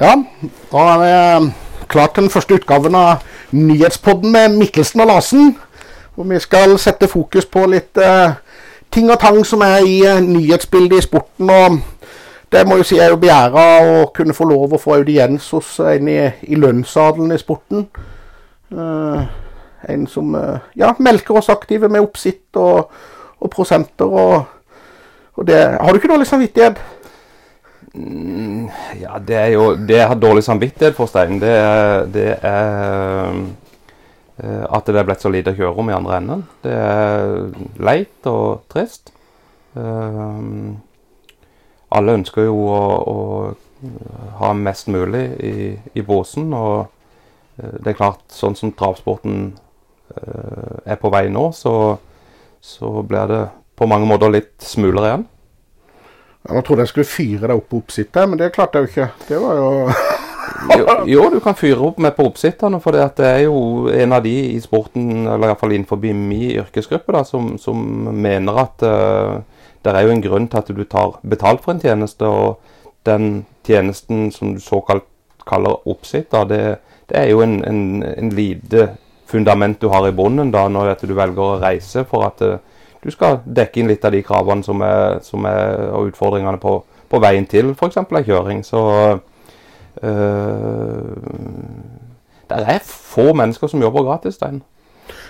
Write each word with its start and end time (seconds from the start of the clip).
Ja, 0.00 0.14
da 0.72 0.78
er 0.78 1.00
det 1.00 1.46
eh, 1.46 1.52
klart 1.88 2.16
den 2.16 2.30
første 2.30 2.56
utgaven 2.56 2.94
av 2.96 3.20
Nyhetspodden 3.52 4.32
med 4.32 4.54
Mikkelsen 4.56 5.00
og 5.00 5.10
Larsen. 5.10 5.58
Hvor 6.14 6.24
vi 6.24 6.38
skal 6.40 6.78
sette 6.78 7.08
fokus 7.08 7.44
på 7.46 7.66
litt 7.68 8.00
eh, 8.00 8.32
ting 8.90 9.10
og 9.12 9.18
tang 9.20 9.42
som 9.44 9.60
er 9.60 9.84
i 9.84 9.98
eh, 10.08 10.22
nyhetsbildet 10.24 10.98
i 10.98 11.04
sporten. 11.04 11.50
og 11.50 11.76
Det 12.52 12.62
må 12.66 12.78
jo 12.80 12.86
si 12.88 12.96
er 12.96 13.12
jo 13.12 13.18
begjæra 13.20 13.64
å 13.84 14.06
kunne 14.16 14.34
få 14.34 14.46
lov 14.48 14.72
å 14.72 14.80
få 14.80 14.96
audiens 14.96 15.50
hos 15.52 15.76
en 15.84 16.08
i, 16.08 16.18
i 16.48 16.56
lønnsadelen 16.56 17.36
i 17.36 17.38
sporten. 17.42 17.84
Eh, 18.72 19.20
en 19.92 20.06
som 20.08 20.32
eh, 20.34 20.64
ja, 20.80 20.94
melker 20.98 21.36
oss 21.42 21.52
aktive 21.52 21.92
med 21.92 22.00
oppsitt 22.00 22.56
og, 22.56 22.88
og 23.36 23.52
prosenter. 23.52 24.08
og, 24.08 24.48
og 25.36 25.46
det, 25.46 25.60
Har 25.76 25.92
du 25.92 26.00
ikke 26.00 26.14
dårlig 26.14 26.26
samvittighet? 26.32 26.80
Mm, 27.94 28.68
ja, 29.00 29.18
det 29.18 29.34
er 29.36 29.48
jo 29.50 29.74
Det 29.74 29.96
jeg 29.96 30.06
har 30.06 30.14
dårlig 30.14 30.44
samvittighet 30.46 30.94
for, 30.94 31.10
Stein, 31.10 31.40
det 31.42 31.50
er, 31.50 32.04
det 32.06 32.28
er 32.46 33.32
uh, 34.40 34.66
at 34.70 34.86
det 34.86 35.00
er 35.00 35.08
blitt 35.08 35.24
så 35.24 35.32
lite 35.32 35.54
kjørerom 35.56 35.90
i 35.90 35.96
andre 35.96 36.20
enden. 36.20 36.44
Det 36.62 36.76
er 36.76 37.50
leit 37.82 38.30
og 38.30 38.62
trist. 38.70 39.12
Uh, 39.74 40.78
alle 41.90 42.14
ønsker 42.20 42.46
jo 42.46 42.54
å, 42.70 42.80
å 43.10 43.18
ha 44.38 44.52
mest 44.54 44.88
mulig 44.92 45.24
i, 45.42 45.54
i 45.94 46.02
båsen, 46.06 46.52
Og 46.54 46.86
det 47.60 47.90
er 47.90 47.98
klart, 47.98 48.22
sånn 48.32 48.54
som 48.56 48.70
travsporten 48.72 49.50
er 50.86 50.96
på 51.00 51.10
vei 51.12 51.26
nå, 51.32 51.50
så, 51.52 51.72
så 52.62 53.02
blir 53.02 53.26
det 53.28 53.40
på 53.76 53.88
mange 53.90 54.08
måter 54.08 54.32
litt 54.32 54.54
smulere 54.64 55.10
igjen. 55.10 55.26
Nå 56.48 56.62
trodde 56.64 56.86
jeg 56.86 56.92
skulle 56.92 57.08
fyre 57.08 57.50
deg 57.50 57.58
opp 57.58 57.68
på 57.68 57.82
oppsittet, 57.82 58.24
men 58.28 58.40
det 58.40 58.52
klarte 58.54 58.80
jeg 58.80 58.86
jo 58.86 58.90
ikke. 58.90 59.08
Det 59.28 59.40
var 59.42 59.58
jo 59.58 59.68
jo, 60.78 60.86
jo, 61.12 61.26
du 61.34 61.38
kan 61.44 61.56
fyre 61.58 61.84
opp 61.90 62.00
med 62.00 62.14
på 62.16 62.24
oppsitterne, 62.30 62.80
for 62.80 62.96
det 62.96 63.26
er 63.26 63.42
jo 63.44 63.90
en 63.92 64.16
av 64.16 64.24
de 64.24 64.34
i 64.54 64.60
sporten, 64.62 65.26
eller 65.26 65.50
iallfall 65.50 65.74
innenfor 65.76 66.00
min 66.00 66.24
yrkesgruppe, 66.32 67.12
da, 67.16 67.22
som, 67.28 67.52
som 67.60 67.84
mener 68.16 68.62
at 68.64 68.86
uh, 68.86 69.60
det 69.84 69.94
er 69.94 70.06
jo 70.06 70.14
en 70.14 70.24
grunn 70.24 70.48
til 70.48 70.60
at 70.60 70.72
du 70.76 70.82
tar 70.84 71.18
betalt 71.22 71.64
for 71.64 71.74
en 71.74 71.82
tjeneste. 71.82 72.26
Og 72.28 72.60
den 73.08 73.44
tjenesten 73.66 74.28
som 74.34 74.54
du 74.56 74.64
såkalt 74.64 75.06
kaller 75.48 75.88
oppsitter, 75.88 76.48
det, 76.48 76.62
det 77.08 77.20
er 77.20 77.30
jo 77.32 77.44
en, 77.44 77.60
en, 77.64 78.02
en 78.02 78.34
lite 78.36 78.90
fundament 79.30 79.80
du 79.80 79.88
har 79.92 80.08
i 80.08 80.16
bunnen 80.16 80.50
da, 80.52 80.66
når 80.68 80.96
du 81.04 81.14
velger 81.14 81.44
å 81.44 81.60
reise 81.62 82.04
for 82.08 82.26
at 82.28 82.44
uh, 82.44 82.58
du 83.04 83.10
skal 83.10 83.40
dekke 83.44 83.80
inn 83.80 83.90
litt 83.90 84.04
av 84.04 84.12
de 84.12 84.22
kravene 84.24 84.64
som 84.64 84.82
er, 84.84 85.20
som 85.24 85.46
er 85.48 85.86
og 85.96 86.10
utfordringene 86.10 86.60
på, 86.60 86.76
på 87.10 87.20
veien 87.22 87.46
til 87.48 87.72
f.eks. 87.72 87.96
ei 87.96 88.24
kjøring. 88.26 88.64
Så 88.66 88.82
øh, 90.02 91.14
det 92.50 92.60
er 92.74 92.84
få 92.84 93.32
mennesker 93.32 93.72
som 93.72 93.82
jobber 93.82 94.04
gratis, 94.08 94.34
Stein. 94.34 94.60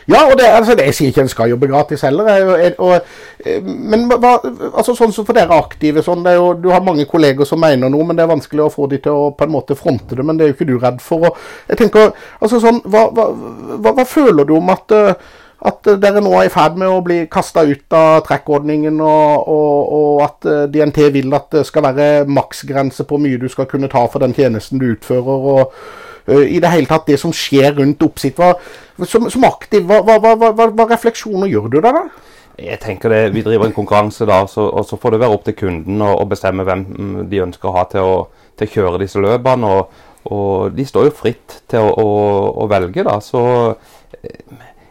Ja, 0.09 0.25
og 0.31 0.39
det, 0.39 0.45
altså, 0.45 0.75
det, 0.75 0.85
jeg 0.85 0.95
sier 0.95 1.13
ikke 1.13 1.23
en 1.25 1.31
skal 1.31 1.51
jobbe 1.53 1.69
gratis 1.71 2.03
heller. 2.03 2.29
Jeg, 2.29 2.73
og, 2.79 3.01
eh, 3.47 3.63
men 3.63 4.07
hva, 4.11 4.33
altså, 4.73 4.95
sånn 4.99 5.13
som 5.15 5.27
for 5.29 5.37
dere 5.37 5.57
aktive, 5.61 6.03
sånn, 6.03 6.25
jo, 6.35 6.53
du 6.59 6.71
har 6.73 6.83
mange 6.85 7.07
kolleger 7.11 7.47
som 7.49 7.61
mener 7.63 7.93
noe, 7.93 8.07
men 8.09 8.19
det 8.19 8.25
er 8.25 8.33
vanskelig 8.33 8.65
å 8.67 8.73
få 8.73 8.89
de 8.91 8.99
til 9.05 9.17
å 9.17 9.29
på 9.37 9.47
en 9.47 9.55
måte 9.55 9.77
fronte 9.79 10.19
det. 10.19 10.27
Men 10.27 10.41
det 10.41 10.47
er 10.47 10.53
jo 10.53 10.57
ikke 10.59 10.71
du 10.73 10.77
redd 10.81 10.99
for. 11.05 11.29
Og, 11.31 11.45
jeg 11.71 11.83
tenker, 11.85 12.11
altså 12.41 12.63
sånn, 12.63 12.83
hva, 12.91 13.07
hva, 13.15 13.29
hva, 13.93 14.07
føler 14.09 14.49
du 14.49 14.57
om 14.59 14.73
at 14.75 14.97
uh, 14.97 15.31
at 15.69 15.91
eh, 15.91 15.99
dere 16.01 16.23
nå 16.25 16.33
er 16.39 16.49
i 16.49 16.53
ferd 16.53 16.79
med 16.81 16.89
å 16.89 17.01
bli 17.05 17.19
kasta 17.33 17.65
ut 17.69 17.97
av 17.97 18.23
trekkordningen, 18.29 19.01
og, 19.05 19.49
og, 19.53 19.93
og, 19.97 20.23
at 20.25 20.49
eh, 20.49 20.63
DNT 20.73 21.03
vil 21.17 21.37
at 21.37 21.51
det 21.57 21.67
skal 21.69 21.85
være 21.91 22.09
maksgrense 22.31 23.05
på 23.05 23.17
hvor 23.17 23.25
mye 23.25 23.41
du 23.41 23.49
skal 23.53 23.69
kunne 23.71 23.91
ta 23.93 24.07
for 24.09 24.25
den 24.25 24.37
tjenesten 24.37 24.81
du 24.81 24.91
utfører. 24.95 25.47
og 25.55 25.75
uh, 26.31 26.45
I 26.47 26.61
det 26.63 26.73
hele 26.73 26.89
tatt 26.89 27.09
det 27.11 27.21
som 27.21 27.35
skjer 27.35 27.75
rundt 27.77 28.03
oppsitt. 28.07 28.41
Hva, 28.41 28.55
som, 29.05 29.29
som, 29.33 29.47
aktiv, 29.49 29.85
hva, 29.85 30.01
hva, 30.07 30.35
hva, 30.39 30.89
refleksjoner 30.89 31.51
gjør 31.51 31.71
du 31.73 31.81
der, 31.81 32.01
da? 32.01 32.27
Jeg 32.61 32.81
tenker 32.83 33.13
det, 33.13 33.21
Vi 33.35 33.45
driver 33.45 33.69
en 33.69 33.77
konkurranse, 33.77 34.27
da, 34.29 34.43
så, 34.49 34.67
og 34.69 34.85
så 34.89 34.99
får 35.01 35.15
det 35.17 35.23
være 35.23 35.37
opp 35.37 35.47
til 35.49 35.57
kunden 35.57 36.05
å 36.05 36.27
bestemme 36.29 36.65
hvem 36.69 36.87
mm, 36.89 37.17
de 37.31 37.45
ønsker 37.47 37.69
å 37.71 37.77
ha 37.77 37.87
til 37.89 38.05
å, 38.05 38.17
til 38.57 38.69
å 38.69 38.75
kjøre 38.75 39.01
disse 39.05 39.21
løpene. 39.21 39.77
Og, 39.77 40.03
og, 40.29 40.51
de 40.77 40.85
står 40.89 41.09
jo 41.09 41.17
fritt 41.23 41.63
til 41.69 41.85
å, 41.85 41.95
å, 42.01 42.11
å 42.65 42.69
velge, 42.69 43.05
da. 43.07 43.17
Så 43.25 43.41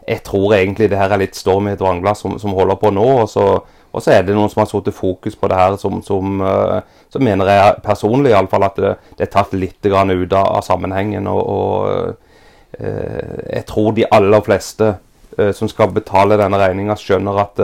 jeg 0.10 0.24
tror 0.26 0.56
egentlig 0.58 0.90
det 0.90 0.98
her 0.98 1.12
er 1.14 1.22
litt 1.22 1.38
storm 1.38 1.68
i 1.70 1.76
et 1.76 1.84
vannglass 1.84 2.24
som, 2.24 2.40
som, 2.42 2.56
holder 2.58 2.80
på 2.82 2.90
nå. 2.96 3.06
Og 3.24 3.28
så, 3.30 3.44
og 3.62 4.02
så, 4.02 4.14
er 4.16 4.24
det 4.26 4.34
noen 4.38 4.50
som 4.50 4.64
har 4.64 4.70
satt 4.72 4.90
fokus 4.96 5.38
på 5.38 5.50
det 5.52 5.60
her, 5.60 5.76
som, 5.82 6.00
som 6.06 6.42
uh, 6.42 6.80
så 7.14 7.22
mener 7.22 7.50
jeg 7.50 7.84
personlig 7.86 8.34
i 8.34 8.38
alle 8.38 8.50
fall 8.50 8.66
at 8.66 8.80
det, 8.82 8.96
det 9.20 9.28
er 9.28 9.34
tatt 9.34 9.54
litt 9.54 9.86
ut 9.86 10.34
av, 10.34 10.62
sammenhengen. 10.66 11.28
Og, 11.30 11.42
og 11.50 12.80
eh, 12.80 13.38
jeg 13.56 13.66
tror 13.70 13.94
de 13.98 14.06
aller 14.14 14.44
fleste 14.46 14.92
eh, 15.38 15.52
som 15.58 15.70
skal 15.70 15.94
betale 15.94 16.38
denne 16.38 16.60
regninga, 16.62 16.98
skjønner 16.98 17.42
at 17.42 17.64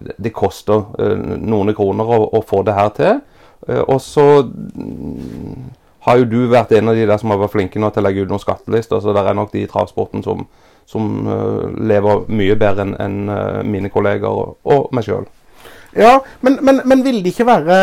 det 0.00 0.32
koster 0.34 0.88
noen 1.36 1.72
kroner 1.76 2.08
å, 2.16 2.22
å, 2.36 2.40
få 2.44 2.62
det 2.64 2.74
her 2.76 2.88
til. 2.96 3.20
og 3.86 4.00
så 4.02 4.24
mm, 4.42 5.68
har 6.08 6.20
jo 6.20 6.26
du 6.32 6.40
vært 6.48 6.72
en 6.76 6.90
av 6.90 6.96
de 6.96 7.06
der 7.06 7.20
som 7.20 7.32
har 7.32 7.40
vært 7.40 7.54
flinke 7.54 7.80
nå 7.80 7.92
til 7.92 8.02
å 8.02 8.08
legge 8.08 8.24
ut 8.24 8.32
noen 8.32 8.42
skattelister, 8.42 9.00
så 9.00 9.14
det 9.14 9.22
er 9.22 9.36
nok 9.36 9.52
de 9.52 9.62
i 9.64 9.70
travsporten 9.70 10.24
som 10.24 10.44
som 10.86 11.26
uh, 11.26 11.66
lever 11.82 12.26
mye 12.30 12.56
bedre 12.58 12.86
enn 12.86 12.94
en, 13.02 13.16
uh, 13.30 13.62
mine 13.66 13.90
kolleger 13.92 14.30
og, 14.30 14.86
meg 14.94 15.06
sjøl. 15.06 15.26
Ja, 15.96 16.18
men, 16.44 16.58
men, 16.66 16.82
men 16.84 17.02
ville 17.06 17.22
det 17.24 17.32
ikke 17.32 17.46
være 17.48 17.76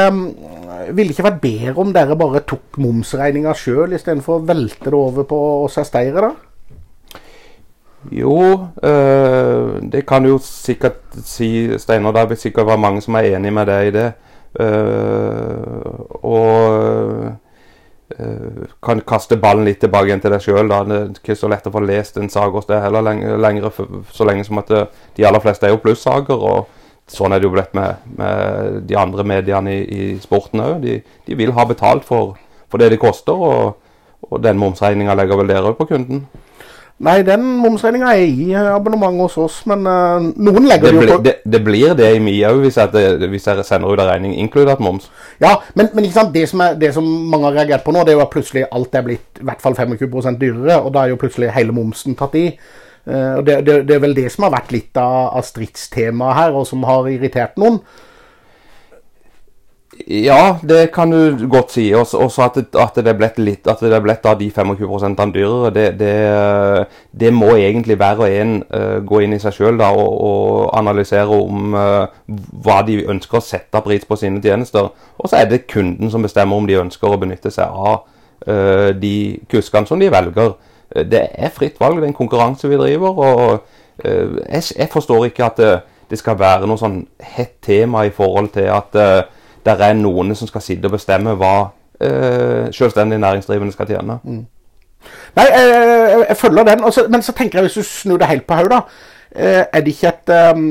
Ville 0.93 1.07
det 1.09 1.15
ikke 1.15 1.25
vært 1.25 1.39
bedre 1.41 1.73
om 1.81 1.93
dere 1.95 2.17
bare 2.19 2.43
tok 2.45 2.77
momsregninga 2.81 3.53
sjøl, 3.57 3.95
istedenfor 3.95 4.39
å 4.41 4.45
velte 4.45 4.91
det 4.91 4.97
over 4.97 5.25
på 5.29 5.39
oss 5.63 5.79
ersteiere, 5.81 6.27
da? 6.27 6.33
Jo, 8.11 8.35
øh, 8.83 9.77
det 9.93 10.01
kan 10.05 10.25
du 10.25 10.33
jo 10.33 10.39
sikkert 10.43 10.99
si, 11.23 11.71
Steinar. 11.79 12.11
Det 12.17 12.25
vil 12.33 12.41
sikkert 12.41 12.67
være 12.67 12.83
mange 12.83 13.03
som 13.05 13.15
er 13.15 13.29
enig 13.37 13.53
med 13.55 13.69
deg 13.71 13.87
i 13.87 13.93
det. 13.95 14.09
Uh, 14.59 16.03
og 16.19 16.73
Eh, 17.23 17.42
kan 18.83 19.01
kaste 19.07 19.37
ballen 19.41 19.65
litt 19.67 19.79
tilbake 19.81 20.09
igjen 20.09 20.21
til 20.23 20.33
deg 20.33 20.43
sjøl. 20.43 20.69
Det 20.69 20.97
er 20.97 21.11
ikke 21.15 21.37
så 21.37 21.49
lett 21.51 21.67
å 21.67 21.73
få 21.73 21.81
lest 21.83 22.19
en 22.21 22.29
sag 22.29 22.55
hos 22.55 22.67
deg 22.69 22.83
heller 22.83 23.05
lenger, 23.05 23.69
så 24.13 24.27
lenge 24.27 24.45
som 24.47 24.61
at 24.61 24.71
eh, 24.73 24.87
de 25.17 25.27
aller 25.27 25.43
fleste 25.43 25.67
er 25.67 25.73
jo 25.73 25.81
plussager. 25.83 26.37
og 26.37 26.69
Sånn 27.09 27.35
er 27.35 27.41
det 27.41 27.49
jo 27.49 27.53
blitt 27.55 27.73
med, 27.75 28.03
med 28.15 28.83
de 28.87 28.95
andre 28.95 29.25
mediene 29.27 29.73
i, 29.75 29.81
i 29.83 30.03
sporten 30.23 30.61
òg. 30.63 30.77
De, 30.85 30.99
de, 31.27 31.35
vil 31.35 31.51
ha 31.57 31.65
betalt 31.67 32.05
for, 32.07 32.37
for 32.71 32.79
det 32.79 32.93
det 32.93 33.01
koster, 33.01 33.35
og, 33.35 33.97
og 34.29 34.39
den 34.43 34.61
momsregninga 34.61 35.17
legger 35.19 35.41
vel 35.41 35.51
dere 35.51 35.73
òg 35.73 35.79
på 35.81 35.89
kunden? 35.91 36.23
Nei, 37.03 37.17
den 37.27 37.43
momsregninga 37.59 38.13
er 38.15 38.21
i 38.23 38.53
abonnement 38.55 39.17
hos 39.25 39.35
oss, 39.41 39.57
men 39.67 39.83
uh, 39.83 40.23
noen 40.23 40.67
legger 40.69 40.87
det, 40.87 40.93
det 40.93 41.07
jo 41.09 41.17
på 41.17 41.23
det, 41.25 41.33
det, 41.55 41.59
blir 41.65 41.95
det 41.99 42.07
i 42.15 42.21
mye 42.23 42.51
òg, 42.53 42.61
hvis, 42.63 42.77
hvis, 43.25 43.47
jeg 43.49 43.65
sender 43.67 43.91
ut 43.91 43.99
en 43.99 44.07
regning, 44.07 44.37
inkludert 44.39 44.79
moms. 44.83 45.09
Ja, 45.43 45.57
men, 45.75 45.89
men 45.97 46.07
det, 46.07 46.45
som 46.49 46.63
er, 46.63 46.77
det, 46.79 46.93
som 46.95 47.03
mange 47.03 47.49
har 47.49 47.57
reagert 47.59 47.83
på 47.83 47.95
nå, 47.95 48.05
det 48.05 48.13
er 48.13 48.19
jo 48.21 48.23
at 48.23 48.31
plutselig 48.31 48.63
alt 48.69 48.95
er 48.95 49.03
blitt 49.09 49.41
i 49.41 49.49
hvert 49.49 49.65
fall 49.65 49.75
25 49.75 50.39
dyrere, 50.39 50.79
og 50.79 50.93
da 50.95 51.03
er 51.03 51.11
jo 51.11 51.19
plutselig 51.19 51.51
hele 51.57 51.75
momsen 51.75 52.15
tatt 52.19 52.39
i. 52.39 52.45
Uh, 53.03 53.41
og 53.41 53.43
det, 53.49 53.59
er 53.67 54.03
vel 54.05 54.15
det 54.15 54.29
som 54.31 54.47
har 54.47 54.55
vært 54.55 54.71
litt 54.71 54.95
av, 55.01 55.33
av 55.35 55.47
stridstemaet 55.49 56.39
her, 56.39 56.55
og 56.55 56.69
som 56.69 56.87
har 56.87 57.11
irritert 57.11 57.59
noen. 57.59 57.81
Ja, 60.07 60.57
det 60.61 60.91
kan 60.91 61.11
du 61.11 61.47
godt 61.47 61.71
si. 61.71 61.93
Også 61.93 62.41
at, 62.43 62.57
at 62.57 62.95
det 62.95 63.07
er 63.07 63.17
blitt 63.17 63.37
litt 63.39 63.67
At 63.69 63.79
det 63.79 63.93
er 63.93 64.01
blitt 64.03 64.25
av 64.25 64.39
de 64.39 64.49
25% 64.51 65.33
dyrere, 65.35 65.69
det, 65.73 65.85
det, 65.99 66.87
det, 67.11 67.31
må 67.33 67.53
egentlig 67.55 67.97
hver 68.01 68.19
og 68.19 68.29
en 68.29 68.55
uh, 68.73 68.99
gå 69.05 69.21
inn 69.23 69.35
i 69.37 69.39
seg 69.39 69.55
sjøl 69.55 69.81
og, 69.85 70.01
og, 70.01 70.71
analysere 70.77 71.37
om 71.37 71.77
uh, 71.77 72.09
hva 72.65 72.81
de 72.87 73.03
ønsker 73.09 73.39
å 73.39 73.43
sette 73.43 73.83
pris 73.85 74.05
på 74.05 74.17
sine 74.19 74.41
tjenester. 74.41 74.89
Og 75.17 75.29
så 75.29 75.43
er 75.43 75.51
det 75.51 75.67
kunden 75.71 76.11
som 76.11 76.25
bestemmer 76.25 76.57
om 76.57 76.67
de 76.67 76.81
ønsker 76.81 77.13
å 77.13 77.19
benytte 77.21 77.53
seg 77.53 77.69
av 77.69 78.03
uh, 78.49 78.89
de 78.97 79.39
kuskene 79.51 79.87
som 79.87 80.01
de 80.01 80.11
velger. 80.11 80.57
Det 80.93 81.23
er 81.37 81.53
fritt 81.53 81.79
valg, 81.81 81.97
det 81.97 82.09
er 82.09 82.11
en 82.11 82.17
konkurranse 82.17 82.69
vi 82.69 82.77
driver. 82.81 83.17
og 83.17 83.63
jeg, 84.03 84.63
jeg, 84.75 84.89
forstår 84.89 85.29
ikke 85.29 85.45
at 85.45 85.57
det, 85.61 85.71
det, 86.09 86.17
skal 86.17 86.37
være 86.37 86.67
noe 86.67 86.81
sånn 86.81 86.99
hett 87.37 87.55
tema 87.61 88.03
i 88.05 88.11
forhold 88.13 88.51
til 88.57 88.67
at 88.73 88.97
der 89.65 89.83
er 89.83 89.93
noen 89.93 90.35
som 90.35 90.47
skal 90.47 90.61
sitte 90.61 90.89
og 90.89 90.97
bestemme 90.97 91.35
hva 91.39 91.53
eh, 92.01 92.71
selvstendig 92.73 93.19
næringsdrivende 93.19 93.73
skal 93.73 93.87
tjene. 93.87 94.19
Mm. 94.23 94.45
Nei, 95.35 95.45
jeg, 95.45 95.69
jeg, 95.69 96.25
jeg, 96.29 96.37
følger 96.37 96.63
den. 96.63 96.83
Også, 96.83 97.05
men 97.09 97.21
så 97.21 97.31
tenker 97.31 97.59
jeg, 97.59 97.67
hvis 97.67 97.79
du 97.79 97.87
snur 97.87 98.17
det 98.17 98.27
helt 98.27 98.47
på 98.47 98.59
hodet, 98.59 98.81
eh, 99.35 99.63
er 99.73 99.81
det 99.81 99.95
ikke 99.95 100.13
et, 100.13 100.35
um, 100.55 100.69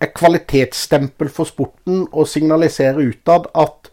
et, 0.00 0.12
kvalitetsstempel 0.14 1.30
for 1.32 1.48
sporten 1.48 2.04
å 2.12 2.26
signalisere 2.28 3.06
utad 3.06 3.48
at 3.54 3.90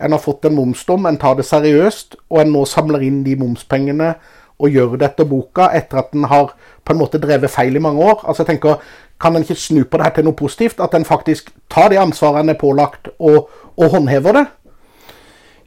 en 0.00 0.16
har 0.16 0.20
fått 0.20 0.48
en 0.48 0.56
momsdom, 0.56 1.06
en 1.06 1.20
tar 1.20 1.36
det 1.36 1.44
seriøst, 1.44 2.16
og 2.30 2.40
en 2.40 2.52
nå 2.54 2.64
samler 2.68 3.04
inn 3.04 3.22
de 3.24 3.36
momspengene 3.36 4.14
og 4.60 4.72
gjør 4.72 4.96
det 5.00 5.10
etter 5.10 5.28
boka 5.28 5.70
etter 5.76 6.00
at 6.02 6.12
en 6.16 6.26
har 6.28 6.52
på 6.84 6.92
en 6.92 7.00
måte 7.00 7.20
drevet 7.20 7.52
feil 7.52 7.76
i 7.76 7.82
mange 7.82 8.04
år? 8.04 8.24
Altså 8.24 8.42
jeg 8.42 8.54
tenker, 8.54 8.82
Kan 9.20 9.36
en 9.36 9.42
ikke 9.42 9.54
snu 9.54 9.84
på 9.84 9.98
det 9.98 10.04
her 10.06 10.12
til 10.16 10.24
noe 10.24 10.36
positivt? 10.36 10.78
At 10.80 10.94
en 10.96 11.04
faktisk 11.04 11.50
tar 11.68 11.90
det 11.92 11.98
ansvaret 12.00 12.40
en 12.40 12.48
er 12.48 12.56
pålagt, 12.56 13.10
og 13.18 13.50
og 13.80 13.90
håndhever 13.96 14.36
det? 14.36 14.46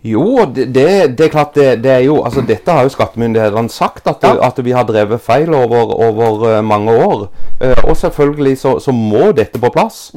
Jo, 0.04 0.45
det, 0.56 0.68
det, 0.75 0.88
det 1.18 1.25
er 1.25 1.31
klart 1.31 1.56
det, 1.56 1.68
det, 1.83 1.92
er 1.92 2.01
jo 2.04 2.18
altså 2.27 2.42
Dette 2.44 2.71
har 2.75 2.83
jo 2.83 2.92
skattemyndighetene 2.92 3.71
sagt, 3.71 4.07
at, 4.07 4.24
Ja. 4.24 4.36
at 4.48 4.57
vi 4.65 4.71
har 4.75 4.83
drevet 4.83 5.21
feil 5.21 5.54
over, 5.56 5.94
over 5.95 6.57
eh, 6.57 6.63
mange 6.63 6.92
år. 6.92 7.30
Uh, 7.63 7.89
og 7.89 7.98
selvfølgelig 7.98 8.57
så, 8.57 8.80
så 8.83 8.92
må 8.92 9.31
dette 9.31 9.60
på 9.60 9.71
plass. 9.71 10.12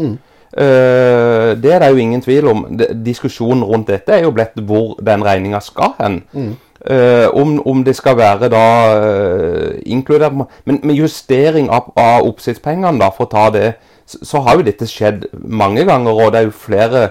Eh, 0.56 1.50
det 1.62 1.72
er 1.72 1.78
det 1.82 1.90
jo 1.90 1.96
ingen 2.00 2.22
tvil 2.22 2.46
om. 2.48 2.64
Diskusjonen 3.04 3.64
rundt 3.64 3.90
dette 3.92 4.14
er 4.14 4.22
jo 4.24 4.32
blitt 4.34 4.56
hvor 4.64 4.96
den 5.06 5.24
regninga 5.24 5.60
skal 5.60 5.92
hen. 6.00 6.22
Eh, 6.86 7.26
om, 7.34 7.58
om 7.66 7.84
det 7.84 7.96
skal 7.96 8.16
være 8.16 8.48
da 8.52 8.62
inkludert 9.86 10.32
Men 10.64 10.80
med 10.82 10.94
justering 10.94 11.70
av, 11.70 11.92
av 11.96 12.26
oppsiktspengene, 12.28 12.98
da, 13.00 13.10
for 13.10 13.26
å 13.26 13.32
ta 13.32 13.50
det, 13.50 13.74
så, 14.06 14.18
så 14.22 14.42
har 14.46 14.56
jo 14.56 14.66
dette 14.66 14.86
skjedd 14.88 15.28
mange 15.32 15.84
ganger. 15.84 16.10
Og 16.14 16.32
det 16.32 16.40
er 16.40 16.48
jo 16.48 16.56
flere 16.56 17.10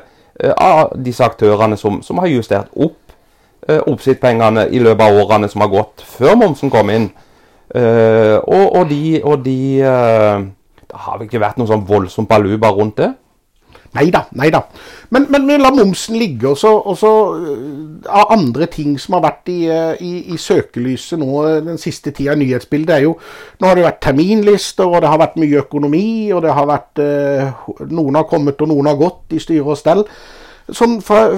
av 0.57 0.95
disse 0.99 1.23
aktørene 1.23 1.77
som, 1.79 2.01
som 2.03 2.19
har 2.19 2.27
justert 2.27 2.71
opp 2.75 2.97
eh, 3.67 3.79
oppsiktspengene 3.79 4.67
i 4.71 4.81
løpet 4.83 5.05
av 5.05 5.19
årene 5.23 5.49
som 5.51 5.63
har 5.63 5.71
gått 5.73 6.03
før 6.05 6.35
momsen 6.39 6.71
kom 6.73 6.91
inn. 6.93 7.09
Eh, 7.75 8.37
og, 8.39 8.65
og 8.79 8.89
de, 8.91 9.01
og 9.25 9.39
de 9.45 9.59
eh, 9.81 10.43
Det 10.85 10.99
har 11.01 11.17
vel 11.17 11.25
ikke 11.25 11.41
vært 11.41 11.57
noe 11.57 11.67
sånn 11.67 11.87
voldsomt 11.87 12.29
baluba 12.29 12.69
rundt 12.71 12.99
det. 13.01 13.09
Nei 13.95 14.09
da, 14.11 14.25
nei 14.35 14.49
da. 14.51 14.61
Men, 15.15 15.27
men 15.31 15.45
vi 15.47 15.57
lar 15.59 15.75
momsen 15.75 16.17
ligge. 16.19 16.49
Og 16.49 16.57
så, 16.99 17.11
øh, 17.35 18.05
av 18.09 18.33
andre 18.35 18.67
ting 18.71 18.97
som 18.99 19.17
har 19.17 19.25
vært 19.29 19.51
i, 19.53 19.59
øh, 19.71 20.01
i, 20.03 20.13
i 20.33 20.37
søkelyset 20.37 21.19
nå 21.21 21.43
øh, 21.45 21.59
den 21.65 21.77
siste 21.81 22.11
tida 22.11 22.35
i 22.35 22.41
nyhetsbildet, 22.43 22.95
er 22.95 23.05
jo 23.05 23.17
Nå 23.59 23.67
har 23.67 23.75
det 23.75 23.85
vært 23.85 24.01
terminlister, 24.03 24.83
og 24.83 25.01
det 25.01 25.09
har 25.09 25.19
vært 25.21 25.37
mye 25.39 25.61
økonomi, 25.63 26.31
og 26.35 26.41
det 26.43 26.53
har 26.53 26.65
vært 26.67 26.99
Noen 27.91 28.15
har 28.19 28.27
kommet, 28.27 28.61
og 28.61 28.67
noen 28.67 28.89
har 28.91 28.99
gått 28.99 29.31
i 29.35 29.39
styre 29.39 29.71
og 29.71 29.79
stell. 29.79 30.03
Sånn 30.65 30.97
for, 31.05 31.33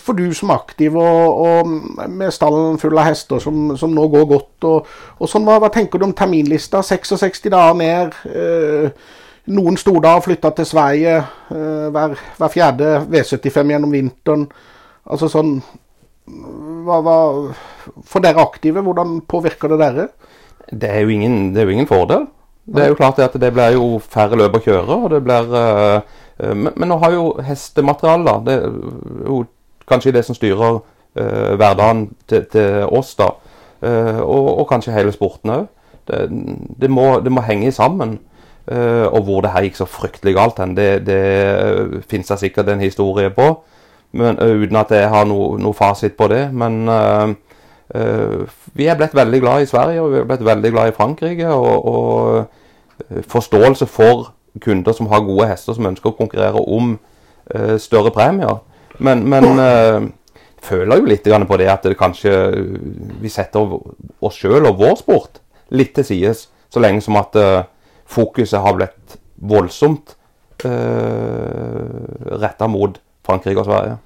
for 0.00 0.16
du 0.16 0.32
som 0.34 0.50
er 0.50 0.62
aktiv 0.62 0.94
og, 0.96 1.40
og 1.44 2.08
med 2.08 2.32
stallen 2.32 2.78
full 2.80 2.96
av 2.96 3.10
hester 3.10 3.42
som, 3.42 3.74
som 3.76 3.92
nå 3.92 4.06
går 4.10 4.24
godt, 4.30 4.68
og, 4.68 4.94
og 5.20 5.28
sånn, 5.30 5.44
hva, 5.44 5.58
hva 5.60 5.68
tenker 5.72 6.00
du 6.00 6.08
om 6.08 6.14
terminlista? 6.16 6.80
66 6.82 7.44
dager 7.52 7.76
ned. 7.78 8.16
øh, 8.32 9.20
noen 9.50 9.78
sto 9.80 9.96
da 10.02 10.16
og 10.18 10.26
flytta 10.26 10.52
til 10.54 10.68
Sverige 10.68 11.16
eh, 11.18 11.86
hver, 11.94 12.14
hver 12.38 12.52
fjerde 12.52 12.90
V75 13.10 13.72
gjennom 13.74 13.94
vinteren. 13.94 14.46
Altså 15.10 15.30
sånn 15.32 15.56
hva, 16.86 17.00
hva, 17.02 17.16
For 18.06 18.22
dere 18.22 18.44
aktive, 18.44 18.84
hvordan 18.86 19.18
påvirker 19.26 19.72
det 19.72 19.80
dere? 19.82 20.06
Det 20.70 20.88
er 20.88 21.02
jo 21.02 21.10
ingen, 21.10 21.50
det 21.52 21.62
er 21.62 21.66
jo 21.66 21.74
ingen 21.74 21.90
fordel. 21.90 22.28
Det 22.62 22.84
er 22.84 22.92
jo 22.92 22.98
klart 23.00 23.18
at 23.18 23.34
det 23.42 23.50
blir 23.52 23.74
jo 23.74 23.96
færre 23.98 24.38
løp 24.38 24.60
å 24.60 24.62
kjøre. 24.62 24.98
og 25.00 25.10
det 25.10 25.22
blir... 25.26 25.54
eh, 25.58 26.54
men, 26.54 26.72
men 26.76 26.88
nå 26.88 26.96
har 27.02 27.12
jo 27.14 27.26
hestemateriale 27.44 28.24
da, 28.26 28.38
det 28.46 28.54
er 28.54 29.26
jo 29.26 29.42
kanskje 29.86 30.14
det 30.14 30.22
som 30.24 30.34
styrer 30.34 30.78
uh, 30.78 31.52
hverdagen 31.58 32.06
til, 32.30 32.46
til 32.50 32.86
oss, 32.88 33.12
da. 33.18 33.28
Uh, 33.82 34.22
og, 34.22 34.48
og 34.62 34.66
kanskje 34.70 34.94
hele 34.94 35.12
sporten 35.12 35.52
òg. 35.52 35.66
Det, 36.08 36.22
det, 36.80 36.88
det 36.88 37.32
må 37.34 37.44
henge 37.46 37.70
sammen. 37.74 38.16
Eh, 38.70 39.06
og 39.08 39.24
hvor 39.26 39.42
det 39.42 39.50
her 39.50 39.66
gikk 39.66 39.80
så 39.80 39.88
fryktelig 39.90 40.36
galt 40.36 40.60
hen, 40.62 40.76
det, 40.76 41.06
det 41.06 41.18
uh, 41.18 41.96
finnes 42.10 42.28
det 42.30 42.38
sikkert 42.38 42.70
en 42.70 42.84
historie 42.84 43.30
på. 43.34 43.48
Men, 44.12 44.38
eh, 44.38 44.54
uten 44.62 44.78
at 44.78 44.92
jeg 44.94 45.08
har 45.10 45.26
noe, 45.26 45.56
noe 45.58 45.74
fasit 45.74 46.14
på 46.18 46.28
det. 46.30 46.44
Men 46.54 46.88
uh, 46.88 47.32
uh, 47.96 48.42
vi 48.78 48.86
er 48.86 48.98
blitt 49.00 49.16
veldig 49.18 49.40
glad 49.42 49.64
i 49.64 49.70
Sverige 49.70 50.02
og 50.02 50.12
vi 50.12 50.20
er 50.20 50.28
blitt 50.30 50.44
veldig 50.46 50.72
glad 50.74 50.92
i 50.92 50.96
Frankrike. 50.96 51.48
Og, 51.48 51.88
og 51.94 53.08
eh, 53.10 53.24
forståelse 53.28 53.86
for 53.90 54.30
kunder 54.60 54.92
som 54.92 55.08
har 55.08 55.24
gode 55.24 55.48
hester 55.48 55.74
som 55.74 55.88
ønsker 55.88 56.12
å 56.12 56.18
konkurrere 56.18 56.60
om 56.60 56.98
uh, 57.54 57.78
større 57.80 58.12
premier. 58.14 58.60
Men, 59.02 59.24
men 59.28 59.58
eh, 59.58 60.08
føler 60.62 61.00
jo 61.00 61.08
litt 61.10 61.26
på 61.48 61.58
det 61.58 61.68
at 61.70 61.86
det 61.86 61.98
kanskje 61.98 62.32
eh, 62.32 62.74
vi 63.22 63.30
setter 63.32 63.78
oss 64.20 64.38
sjøl 64.38 64.66
og 64.68 64.78
vår 64.78 64.96
sport 65.00 65.40
litt 65.70 65.94
til 65.96 66.04
sides, 66.04 66.48
så 66.70 66.80
lenge 66.80 67.02
som 67.02 67.16
at 67.20 67.36
eh, 67.36 67.64
fokuset 68.12 68.60
har 68.60 68.76
blitt 68.78 69.16
voldsomt 69.42 70.16
eh, 70.64 72.38
retta 72.42 72.68
mot 72.70 72.98
Frankrike 73.26 73.62
og 73.62 73.68
Sverige. 73.68 73.98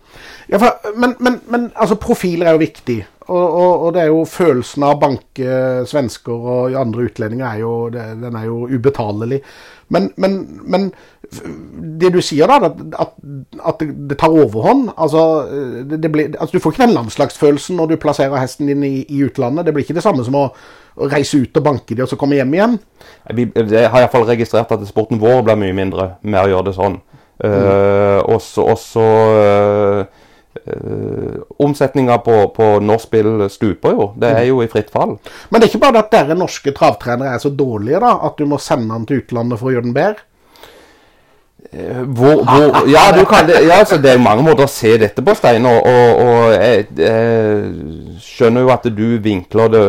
Ja, 0.46 0.60
for, 0.62 0.92
men, 0.94 1.16
men, 1.18 1.40
men 1.50 1.70
altså, 1.74 1.98
profiler 2.00 2.46
er 2.46 2.56
jo 2.56 2.62
viktig. 2.62 3.00
Og, 3.26 3.42
og, 3.42 3.72
og 3.86 3.94
det 3.94 4.04
er 4.04 4.12
jo 4.12 4.20
følelsen 4.30 4.84
av 4.86 5.00
banke 5.02 5.54
svensker 5.90 6.44
og 6.52 6.76
andre 6.78 7.08
utlendinger 7.08 7.46
er 7.48 7.62
jo, 7.64 7.72
det, 7.90 8.04
den 8.22 8.36
er 8.38 8.44
jo 8.46 8.60
ubetalelig. 8.70 9.40
Men, 9.90 10.12
men, 10.22 10.36
men 10.62 10.84
det 12.00 12.12
du 12.14 12.20
sier 12.22 12.46
da, 12.46 12.70
at, 12.70 13.16
at, 13.58 13.82
det, 13.82 14.16
tar 14.18 14.34
overhånd 14.34 14.92
altså, 14.94 15.22
det, 15.90 15.98
det 16.02 16.10
blir, 16.10 16.32
altså 16.38 16.56
Du 16.56 16.62
får 16.62 16.74
ikke 16.74 16.84
den 16.84 16.94
landslagsfølelsen 16.96 17.78
når 17.78 17.92
du 17.92 17.96
plasserer 18.02 18.38
hesten 18.38 18.70
din 18.70 18.84
i, 18.86 19.00
i 19.10 19.24
utlandet. 19.26 19.66
Det 19.66 19.74
blir 19.74 19.86
ikke 19.86 19.98
det 19.98 20.06
samme 20.06 20.26
som 20.26 20.38
å, 20.38 20.44
å 20.94 21.08
reise 21.10 21.40
ut 21.42 21.58
og 21.58 21.66
banke 21.66 21.98
de 21.98 22.04
og 22.04 22.10
så 22.10 22.18
komme 22.20 22.38
hjem 22.38 22.54
igjen. 22.54 22.78
Vi, 23.34 23.48
har 23.56 24.04
iallfall 24.04 24.28
registrert 24.30 24.74
at 24.74 24.86
sporten 24.86 25.22
vår 25.22 25.42
blir 25.46 25.58
mye 25.64 25.74
mindre 25.74 26.12
med 26.22 26.44
å 26.44 26.52
gjøre 26.54 26.70
det 26.70 26.76
sånn. 26.78 27.00
Uh, 27.36 28.22
også 28.32 28.64
også 28.72 29.02
uh, 29.36 30.22
uh, 30.68 31.42
Omsetninga 31.62 32.18
på, 32.24 32.36
på 32.56 32.68
norsk 32.84 33.08
spill 33.08 33.46
stuper 33.52 33.96
jo. 33.96 34.08
Det 34.18 34.30
er 34.38 34.46
jo 34.50 34.62
i 34.64 34.70
fritt 34.70 34.90
fall. 34.92 35.16
Men 35.50 35.60
det 35.60 35.66
er 35.66 35.74
ikke 35.74 35.84
bare 35.86 36.02
at 36.04 36.14
dere 36.14 36.38
norske 36.38 36.74
travtrenere 36.76 37.34
er 37.34 37.42
så 37.42 37.52
dårlige 37.54 38.00
da, 38.02 38.16
at 38.26 38.38
du 38.38 38.48
må 38.50 38.58
sende 38.62 38.90
den 38.94 39.06
til 39.08 39.22
utlandet 39.22 39.60
for 39.60 39.70
å 39.70 39.76
gjøre 39.76 39.88
den 39.88 39.96
bedre? 39.96 40.26
Hvor, 42.06 42.44
hvor, 42.46 42.86
ja, 42.88 43.10
du 43.10 43.24
kan, 43.26 43.48
ja 43.50 43.80
altså, 43.80 43.98
det 43.98 44.12
er 44.12 44.22
mange 44.22 44.44
måter 44.46 44.64
å 44.64 44.70
se 44.70 44.92
dette 45.02 45.22
på, 45.24 45.34
Stein. 45.34 45.66
Og, 45.66 45.82
og, 45.82 46.20
og 46.22 46.54
jeg, 46.54 46.86
jeg 47.00 48.20
skjønner 48.22 48.64
jo 48.64 48.72
at 48.72 48.86
du 48.96 49.06
vinkler 49.22 49.72
det 49.72 49.84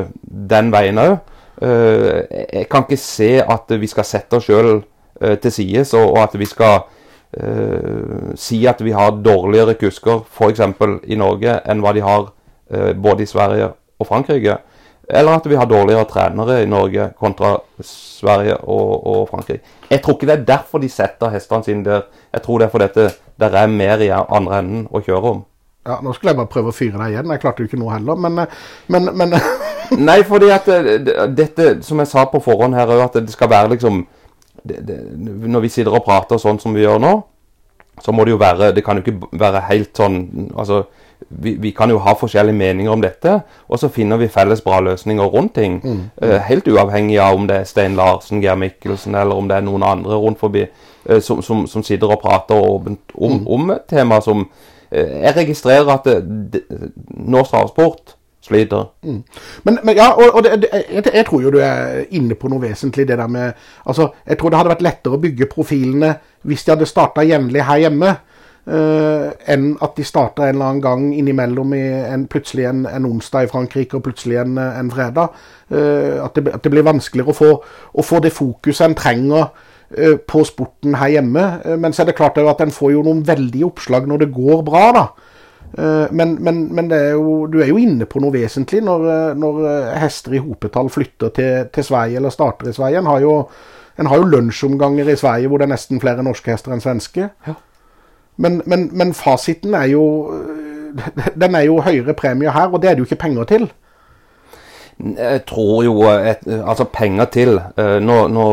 den 0.53 0.71
veien 0.73 1.01
òg. 1.01 1.18
jeg 1.62 2.68
kan 2.69 2.85
ikke 2.85 3.00
se 3.01 3.30
at 3.41 3.71
vi 3.81 3.88
skal 3.89 4.06
sette 4.06 4.38
oss 4.38 4.45
sjøl 4.45 4.81
til 5.41 5.53
sides, 5.53 5.94
og, 5.97 6.12
og 6.13 6.19
at 6.25 6.35
vi 6.38 6.45
skal 6.50 6.83
si 8.39 8.62
at 8.68 8.79
vi 8.81 8.94
har 8.95 9.18
dårligere 9.19 9.75
kusker 9.77 10.24
f.eks. 10.25 10.62
i 11.12 11.18
Norge 11.19 11.57
enn 11.68 11.83
hva 11.83 11.91
de 11.94 12.01
har 12.06 12.29
uh, 12.29 12.94
både 12.95 13.25
i 13.25 13.29
Sverige 13.29 13.68
og 14.00 14.07
Frankrike. 14.07 14.57
Eller 15.07 15.38
at 15.39 15.45
vi 15.47 15.56
har 15.56 15.68
dårligere 15.68 16.07
trenere 16.09 16.62
i 16.63 16.68
Norge 16.68 17.12
kontra 17.19 17.53
Sverige 17.83 18.57
og, 18.63 19.07
og 19.07 19.29
Frankrike. 19.29 19.63
Jeg 19.89 20.01
tror 20.03 20.18
ikke 20.18 20.27
det 20.27 20.39
er 20.39 20.47
derfor 20.47 20.83
de 20.83 20.89
setter 20.91 21.31
hestene 21.31 21.63
sine 21.63 21.85
der. 21.85 22.01
Jeg 22.33 22.41
tror 22.44 22.59
det 22.59 22.68
er 22.68 22.74
fordi 22.74 23.07
det 23.39 23.51
er 23.53 23.71
mer 23.71 24.03
i 24.03 24.09
andre 24.12 24.59
enden 24.59 24.89
å 24.91 25.03
kjøre 25.03 25.31
om. 25.31 25.45
Ja, 25.88 26.01
Nå 26.03 26.12
skulle 26.13 26.33
jeg 26.33 26.39
bare 26.41 26.51
prøve 26.51 26.73
å 26.73 26.75
fyre 26.75 27.00
deg 27.00 27.13
igjen. 27.13 27.31
Jeg 27.31 27.41
klarte 27.44 27.63
jo 27.63 27.69
ikke 27.69 27.80
noe 27.80 27.94
heller, 27.95 28.19
men, 28.19 28.41
men, 28.91 29.09
men 29.16 29.37
Nei, 30.09 30.18
fordi 30.28 30.49
at 30.51 30.68
dette, 31.37 31.68
som 31.87 32.04
jeg 32.04 32.11
sa 32.11 32.25
på 32.28 32.42
forhånd 32.44 32.75
her, 32.75 32.92
at 33.06 33.16
det 33.16 33.31
skal 33.31 33.47
være 33.54 33.78
liksom 33.78 34.04
det, 34.69 34.83
det, 34.88 35.00
Når 35.47 35.66
vi 35.66 35.74
sitter 35.74 35.95
og 35.95 36.06
prater 36.06 36.40
sånn 36.42 36.59
som 36.59 36.76
vi 36.76 36.86
gjør 36.86 37.02
nå, 37.04 37.14
så 38.04 38.14
må 38.14 38.26
det 38.26 38.36
jo 38.36 38.42
være 38.42 38.71
Det 38.76 38.83
kan 38.86 39.00
jo 39.00 39.06
ikke 39.06 39.31
være 39.40 39.64
helt 39.71 39.97
sånn 39.97 40.19
altså 40.56 40.83
vi, 41.30 41.56
vi, 41.59 41.71
kan 41.71 41.90
jo 41.90 41.97
ha 42.00 42.14
forskjellige 42.16 42.56
meninger 42.56 42.92
om 42.92 43.02
dette, 43.02 43.31
og 43.68 43.80
så 43.81 43.90
finner 43.90 44.19
vi 44.21 44.30
felles 44.31 44.62
bra 44.62 44.80
løsninger 44.86 45.31
rundt 45.33 45.56
ting. 45.56 45.80
Mm. 45.83 46.04
Uh, 46.21 46.38
helt 46.45 46.68
uavhengig 46.68 47.18
av 47.19 47.36
om 47.36 47.47
det 47.50 47.62
er 47.62 47.68
Stein 47.68 47.97
Larsen, 47.97 48.42
Geir 48.44 48.56
Mikkelsen 48.59 49.16
eller 49.18 49.36
om 49.36 49.50
det 49.50 49.57
er 49.57 49.66
noen 49.66 49.83
andre 49.83 50.19
rundt 50.21 50.40
forbi 50.40 50.68
uh, 50.68 51.19
som, 51.19 51.42
som, 51.42 51.66
som, 51.68 51.83
sitter 51.83 52.14
og 52.14 52.21
prater 52.21 52.62
åpent 52.62 53.16
om, 53.16 53.40
mm. 53.40 53.47
om 53.47 53.71
om 53.71 53.80
tema 53.90 54.21
som 54.21 54.45
uh, 54.45 55.18
Jeg 55.24 55.36
registrerer 55.36 55.90
at 55.94 56.06
det, 56.06 56.21
det, 56.54 56.64
norsk 57.09 57.52
travsport 57.52 58.17
sliter. 58.47 58.87
Mm. 59.04 59.19
Men, 59.68 59.80
men, 59.83 59.95
ja, 59.97 60.11
og, 60.16 60.39
og 60.39 60.45
det, 60.45 60.69
jeg, 60.71 61.04
jeg, 61.13 61.25
tror 61.27 61.44
jo 61.44 61.51
du 61.54 61.59
er 61.63 62.06
inne 62.16 62.37
på 62.39 62.49
noe 62.51 62.63
vesentlig. 62.63 63.07
det 63.07 63.18
der 63.18 63.27
med, 63.27 63.54
altså, 63.85 64.09
Jeg 64.27 64.37
tror 64.37 64.49
det 64.49 64.61
hadde 64.61 64.73
vært 64.75 64.87
lettere 64.87 65.19
å 65.19 65.21
bygge 65.21 65.51
profilene 65.51 66.16
hvis 66.47 66.63
de 66.63 66.73
hadde 66.75 66.87
starta 66.87 67.25
jevnlig 67.27 67.66
her 67.68 67.87
hjemme. 67.87 68.16
Uh, 68.68 69.31
enn 69.47 69.77
at 69.80 69.94
de 69.95 70.04
starter 70.04 70.44
en 70.44 70.57
eller 70.57 70.66
annen 70.66 70.81
gang 70.83 71.04
innimellom 71.16 71.71
i 71.77 71.85
en, 72.04 72.25
plutselig 72.27 72.66
en, 72.68 72.81
en, 72.89 73.06
onsdag 73.07 73.45
i 73.45 73.47
Frankrike 73.47 73.95
og 73.95 74.04
plutselig 74.04 74.42
en, 74.42 74.57
en 74.59 74.89
fredag. 74.92 75.37
Uh, 75.71 76.19
at, 76.25 76.35
det, 76.35 76.51
at, 76.51 76.59
det, 76.66 76.73
blir 76.73 76.83
vanskeligere 76.83 77.31
å 77.31 77.37
få, 77.37 77.51
å 77.63 78.04
få 78.04 78.19
det 78.25 78.33
fokuset 78.35 78.89
en 78.89 78.97
trenger 78.99 79.45
uh, 79.47 80.18
på 80.19 80.44
sporten 80.49 80.97
her 80.99 81.13
hjemme. 81.16 81.45
men 81.80 81.95
så 81.95 82.04
er 82.04 82.11
det 82.11 82.18
klart 82.19 82.42
at 82.44 82.66
en 82.66 82.75
får 82.75 82.92
jo 82.97 83.06
noen 83.07 83.23
veldige 83.27 83.69
oppslag 83.69 84.07
når 84.07 84.25
det 84.25 84.33
går 84.35 84.66
bra. 84.68 84.83
da. 84.99 85.06
Men, 85.78 86.38
men, 86.42 86.62
men 86.74 86.92
er 86.95 87.12
jo, 87.12 87.45
du 87.52 87.59
er 87.62 87.68
jo 87.69 87.78
inne 87.78 88.07
på 88.09 88.21
noe 88.24 88.33
vesentlig 88.33 88.80
når, 88.86 89.04
når 89.38 89.57
hester 90.00 90.38
i 90.38 90.42
hopetall 90.42 90.88
flytter 90.90 91.33
til, 91.36 91.68
til, 91.76 91.86
Sverige 91.86 92.21
eller 92.21 92.33
starter 92.33 92.71
i 92.71 92.74
Sverige. 92.74 93.02
En 93.04 93.09
har 93.12 93.19
jo, 93.21 93.33
en 94.00 94.09
har 94.09 94.21
jo 94.21 94.30
lunsjomganger 94.31 95.12
i 95.12 95.18
Sverige 95.19 95.52
hvor 95.52 95.62
det 95.62 95.68
er 95.68 95.74
nesten 95.76 96.02
flere 96.02 96.26
norske 96.26 96.54
hester 96.54 96.74
enn 96.74 96.81
svenske. 96.81 97.28
Ja. 97.45 97.57
Men, 98.38 98.62
men, 98.66 98.90
men, 98.94 99.14
fasiten 99.14 99.74
er 99.74 99.92
jo 99.92 100.06
Den 101.42 101.56
er 101.56 101.68
jo 101.68 101.81
høyere 101.81 102.14
premie 102.14 102.52
her, 102.52 102.71
og 102.71 102.81
det 102.81 102.90
er 102.90 102.95
det 102.95 103.04
jo 103.04 103.09
ikke 103.09 103.21
penger 103.28 103.44
til. 103.44 103.68
Jeg 104.97 105.45
tror 105.45 105.83
jo 105.83 106.02
et, 106.09 106.47
Altså 106.47 106.83
penger 106.83 107.26
til 107.26 107.59
nå, 107.78 108.16
nå, 108.28 108.45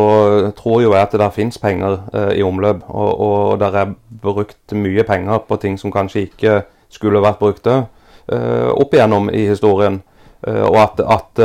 tror 0.59 0.83
jo 0.83 0.93
jeg 0.93 1.03
at 1.03 1.13
det 1.13 1.33
finnes 1.33 1.59
penger 1.59 1.99
i 2.35 2.43
omløp. 2.43 2.83
Og, 2.89 3.21
og 3.21 3.61
der 3.61 3.73
er 3.73 3.95
brukt 4.23 4.73
mye 4.73 5.03
penger 5.03 5.39
på 5.39 5.57
ting 5.57 5.79
som 5.81 5.93
kanskje 5.93 6.21
ikke 6.21 6.63
skulle 6.95 7.23
vært 7.25 7.43
brukt. 7.43 7.67
uh, 7.67 8.71
opp 8.73 8.95
igjennom 8.95 9.31
i 9.31 9.47
historien. 9.49 10.03
Uh, 10.47 10.65
og 10.69 10.79
at, 10.81 11.01
at 11.01 11.41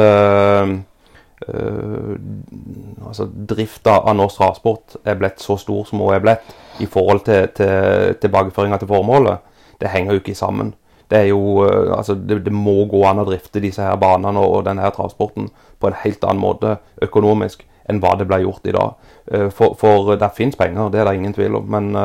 altså, 3.08 3.26
drifta 3.32 3.94
av 4.04 4.16
norsk 4.16 4.38
travsport 4.38 4.98
er 5.08 5.16
blitt 5.20 5.40
så 5.40 5.56
stor 5.58 5.86
som 5.88 6.02
hun 6.04 6.14
er 6.14 6.24
blitt 6.24 6.52
i 6.84 6.88
forhold 6.88 7.24
til, 7.26 7.48
til 7.56 8.18
tilbakeføringa 8.20 8.78
til 8.80 8.92
formålet, 8.92 9.40
det 9.80 9.92
henger 9.94 10.18
jo 10.18 10.20
ikke 10.20 10.36
sammen. 10.36 10.74
Det, 11.10 11.24
jo, 11.32 11.64
altså, 11.96 12.14
det, 12.14 12.42
det, 12.46 12.54
må 12.54 12.84
gå 12.92 13.02
an 13.08 13.24
å 13.24 13.26
drifte 13.26 13.64
disse 13.64 13.82
her 13.82 13.96
banene 13.98 14.40
og, 14.44 14.66
denne 14.68 14.84
her 14.84 14.92
travsporten 14.94 15.48
på 15.80 15.90
en 15.90 15.98
helt 16.04 16.24
annen 16.28 16.44
måte 16.44 16.76
økonomisk 17.02 17.64
enn 17.90 18.04
hva 18.04 18.14
det 18.20 18.28
ble 18.30 18.44
gjort 18.44 18.68
i 18.70 18.76
dag. 18.76 19.08
For, 19.56 19.74
for 19.80 20.12
det 20.20 20.30
finnes 20.36 20.60
penger, 20.60 20.92
det 20.94 21.02
er 21.02 21.10
det 21.10 21.16
ingen 21.18 21.34
tvil 21.34 21.56
om. 21.58 21.72
Men 21.72 21.96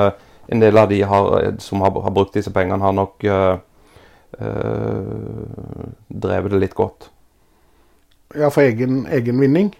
en 0.48 0.60
del 0.60 0.78
av 0.78 0.88
de 0.88 1.02
har, 1.02 1.54
som 1.58 1.80
har, 1.80 1.90
har, 1.90 2.12
brukt 2.14 2.34
disse 2.34 2.52
pengene, 2.52 2.82
har 2.84 2.94
nok 2.96 3.24
uh, 3.28 3.56
uh, 4.40 5.88
drevet 6.08 6.54
det 6.54 6.62
litt 6.62 6.76
godt. 6.78 7.10
Ja, 8.34 8.50
for 8.50 8.64
egen, 8.64 9.04
egen 9.14 9.40
vinning? 9.40 9.70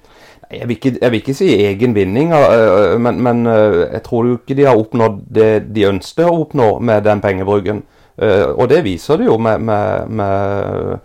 Nei, 0.45 0.61
jeg 0.61 0.69
vil, 0.69 0.79
ikke, 0.79 0.95
jeg 1.01 1.11
vil, 1.11 1.23
ikke, 1.23 1.37
si 1.37 1.51
egen 1.67 1.97
vinning, 1.97 2.33
uh, 2.35 2.95
men, 3.01 3.21
men 3.25 3.43
jeg 3.49 4.05
tror 4.07 4.31
jo 4.31 4.39
ikke 4.39 4.59
de 4.59 4.69
har 4.69 4.79
oppnådd 4.79 5.19
det 5.41 5.51
de 5.75 5.89
ønsket 5.91 6.29
å 6.29 6.39
oppnå 6.45 6.71
med 6.81 7.05
den 7.09 7.25
pengebruken. 7.25 7.85
og 8.55 8.69
det 8.71 8.85
viser 8.85 9.17
det 9.19 9.25
jo 9.27 9.35
med, 9.43 9.59
med, 9.59 10.07
med 10.07 10.99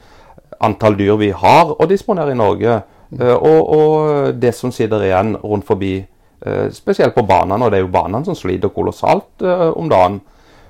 antall 0.62 0.94
dyr 0.94 1.16
vi 1.18 1.32
har 1.34 1.72
å 1.74 1.88
disponere 1.89 2.36
i 2.36 2.38
Norge. 2.38 2.75
Og, 3.10 3.62
og, 3.74 4.36
det 4.38 4.51
som 4.54 4.70
sitter 4.72 5.08
igjen 5.08 5.34
rundt 5.42 5.66
forbi 5.66 6.04
Uh, 6.04 6.19
spesielt 6.72 7.15
på 7.15 7.25
banene, 7.27 7.65
og 7.65 7.72
det 7.72 7.79
er 7.79 7.86
jo 7.86 7.93
banene 7.93 8.27
som 8.27 8.38
sliter 8.38 8.72
kolossalt 8.74 9.46
uh, 9.46 9.69
om 9.75 9.89
dagen. 9.91 10.22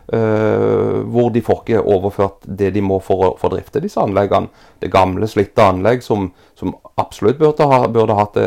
Uh, 0.09 1.05
hvor 1.13 1.27
de 1.29 1.41
får 1.45 1.59
ikke 1.61 1.81
overført 1.85 2.47
det 2.57 2.71
de 2.73 2.81
må 2.81 2.95
for 3.05 3.27
å 3.27 3.33
få 3.37 3.51
drifte 3.53 3.81
disse 3.83 4.01
anleggene. 4.01 4.49
Det 4.81 4.89
gamle, 4.89 5.29
slitte 5.29 5.67
anlegg 5.69 6.01
som, 6.01 6.31
som 6.57 6.73
absolutt 6.97 7.37
burde, 7.37 7.67
ha, 7.69 7.83
burde 7.93 8.17
hatt 8.17 8.39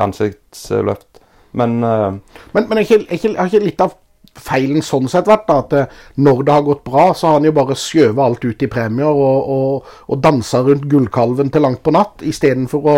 ansiktsløft. 0.00 1.20
Men, 1.52 1.76
men, 1.84 2.64
men 2.64 2.80
er 2.80 2.86
ikke, 2.86 3.02
er 3.04 3.18
ikke, 3.18 3.34
har 3.36 3.52
ikke 3.52 3.66
litt 3.66 3.84
av 3.84 3.92
feilen 4.38 4.84
sånn 4.84 5.10
sett 5.12 5.28
vært 5.28 5.44
da, 5.48 5.58
at 5.60 6.16
når 6.22 6.42
det 6.46 6.54
har 6.54 6.64
gått 6.66 6.84
bra, 6.86 7.10
så 7.14 7.28
har 7.28 7.38
han 7.38 7.46
jo 7.48 7.54
bare 7.56 7.76
skjøvet 7.78 8.24
alt 8.24 8.46
ut 8.46 8.64
i 8.64 8.70
premier 8.72 9.10
og, 9.10 9.50
og, 9.56 9.92
og 10.08 10.22
dansa 10.24 10.62
rundt 10.64 10.88
gullkalven 10.90 11.52
til 11.52 11.64
langt 11.66 11.82
på 11.84 11.94
natt, 11.94 12.24
istedenfor 12.24 12.88
å 12.88 12.96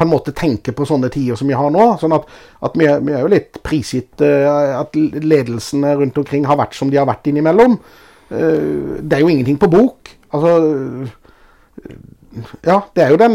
på 0.00 0.06
en 0.06 0.12
måte 0.14 0.32
tenke 0.32 0.72
på 0.72 0.86
sånne 0.88 1.10
tider 1.12 1.36
som 1.36 1.50
vi 1.50 1.56
har 1.58 1.68
nå. 1.74 1.86
sånn 2.00 2.14
at, 2.16 2.28
at 2.64 2.76
vi, 2.80 2.86
vi, 3.04 3.12
er 3.12 3.20
jo 3.20 3.32
litt 3.34 3.58
prisgitt 3.66 4.22
uh, 4.24 4.78
at 4.78 4.96
ledelsene 4.96 5.92
rundt 6.00 6.16
omkring 6.22 6.46
har 6.48 6.56
vært 6.56 6.78
som 6.78 6.88
de 6.88 6.96
har 6.96 7.08
vært 7.10 7.28
innimellom. 7.28 7.76
Uh, 8.30 8.96
det 9.02 9.18
er 9.18 9.20
jo 9.20 9.28
ingenting 9.28 9.60
på 9.60 9.68
bok. 9.68 10.14
Altså 10.32 10.54
Ja, 12.66 12.76
det 12.94 13.02
er 13.02 13.08
jo 13.10 13.16
den 13.18 13.32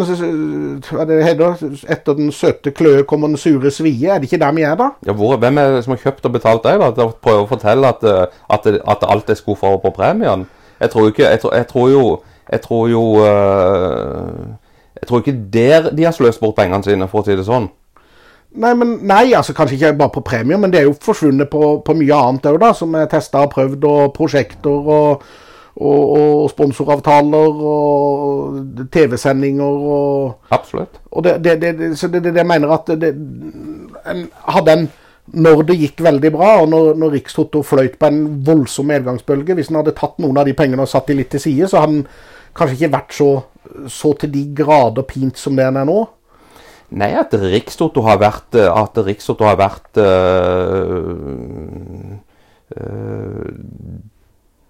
det 1.09 1.15
heter, 1.25 1.63
Etter 1.91 2.15
den 2.15 2.31
søte 2.31 2.71
kløe 2.71 3.03
kommer 3.03 3.27
den 3.27 3.37
sure 3.37 3.71
svie. 3.71 4.13
Er 4.13 4.19
det 4.19 4.29
ikke 4.29 4.39
der 4.39 4.53
vi 4.55 4.63
er, 4.63 4.75
da? 4.79 4.89
Ja, 5.05 5.11
hvor, 5.11 5.35
Hvem 5.37 5.57
er 5.57 5.75
det 5.75 5.83
som 5.83 5.95
har 5.95 6.03
kjøpt 6.03 6.25
og 6.25 6.35
betalt 6.37 6.63
deg? 6.63 6.79
da? 6.79 6.91
Til 6.95 7.09
å 7.09 7.15
prøve 7.21 7.43
å 7.43 7.49
fortelle 7.49 7.91
at, 7.91 8.05
eh, 8.07 8.37
at, 8.55 8.69
at 8.95 9.03
alt 9.03 9.29
er 9.29 9.39
skuffa 9.39 9.67
over 9.67 9.83
på 9.83 9.95
premien? 9.97 10.45
Jeg 10.79 10.89
tror, 10.93 11.09
ikke, 11.11 11.27
jeg, 11.27 11.39
tror, 11.39 11.55
jeg 11.55 11.67
tror 11.67 11.89
jo, 11.89 12.05
jeg 12.51 12.61
tror 12.61 12.87
jo 12.91 13.03
uh, 13.23 14.55
jeg 15.01 15.07
tror 15.07 15.21
ikke 15.21 15.39
der 15.53 15.89
de 15.95 16.03
har 16.03 16.15
sløst 16.15 16.39
bort 16.39 16.55
pengene 16.55 16.83
sine, 16.83 17.07
for 17.11 17.21
å 17.21 17.27
si 17.27 17.35
det 17.35 17.45
sånn. 17.47 17.67
Nei, 18.55 18.71
men, 18.79 18.93
nei, 19.03 19.33
altså 19.35 19.53
kanskje 19.55 19.75
ikke 19.75 19.97
bare 19.99 20.13
på 20.15 20.23
premier, 20.23 20.59
men 20.59 20.71
det 20.71 20.79
er 20.79 20.87
jo 20.87 20.95
forsvunnet 21.03 21.49
på, 21.51 21.81
på 21.83 21.95
mye 21.99 22.19
annet 22.29 22.47
òg, 22.47 22.59
da. 22.63 22.71
Som 22.75 22.95
er 22.95 23.09
testa 23.11 23.43
og 23.43 23.51
prøvd, 23.51 23.87
og 23.89 24.13
prosjekter 24.15 24.91
og, 24.95 25.25
og, 25.75 26.03
og 26.15 26.50
sponsoravtaler 26.51 27.63
og 27.72 28.60
TV-sendinger 28.94 29.88
og 29.96 30.53
Absolutt. 30.55 31.01
Og 31.12 31.25
det, 31.25 31.39
det, 31.44 31.58
det, 31.63 31.89
så 32.00 32.08
det, 32.08 32.24
det, 32.24 32.36
jeg 32.36 32.48
mener 32.48 32.72
at 32.77 32.94
det, 33.01 33.12
en, 34.12 34.29
hadde 34.55 34.77
en 34.77 34.88
når 35.25 35.63
det 35.65 35.79
gikk 35.79 36.03
veldig 36.05 36.29
bra, 36.36 36.51
og 36.62 36.67
når, 36.70 36.91
når 37.01 37.15
Rikstoto 37.15 37.63
fløyt 37.65 37.96
på 37.98 38.12
en 38.12 38.20
voldsom 38.46 38.86
medgangsbølge 38.91 39.55
Hvis 39.58 39.72
en 39.72 39.79
hadde 39.79 39.96
tatt 39.98 40.20
noen 40.22 40.38
av 40.38 40.46
de 40.46 40.53
pengene 40.53 40.86
og 40.86 40.91
satt 40.91 41.10
de 41.10 41.15
litt 41.17 41.32
til 41.34 41.41
side, 41.41 41.70
så 41.72 41.82
hadde 41.82 42.03
en 42.03 42.03
kanskje 42.55 42.77
ikke 42.77 42.91
vært 42.94 43.15
så 43.17 43.29
så 43.89 44.13
til 44.20 44.32
de 44.34 44.44
grader 44.55 45.05
pint 45.08 45.38
som 45.39 45.58
det 45.58 45.65
er 45.65 45.88
nå? 45.88 46.00
Nei, 46.96 47.12
at 47.17 47.34
Rikstoto 47.34 48.03
har 48.05 48.20
vært, 48.22 48.55
at 48.55 48.98
Rikstoto 49.08 49.48
har 49.48 49.58
vært 49.60 49.98
øh, 50.00 51.15
øh, 52.77 53.48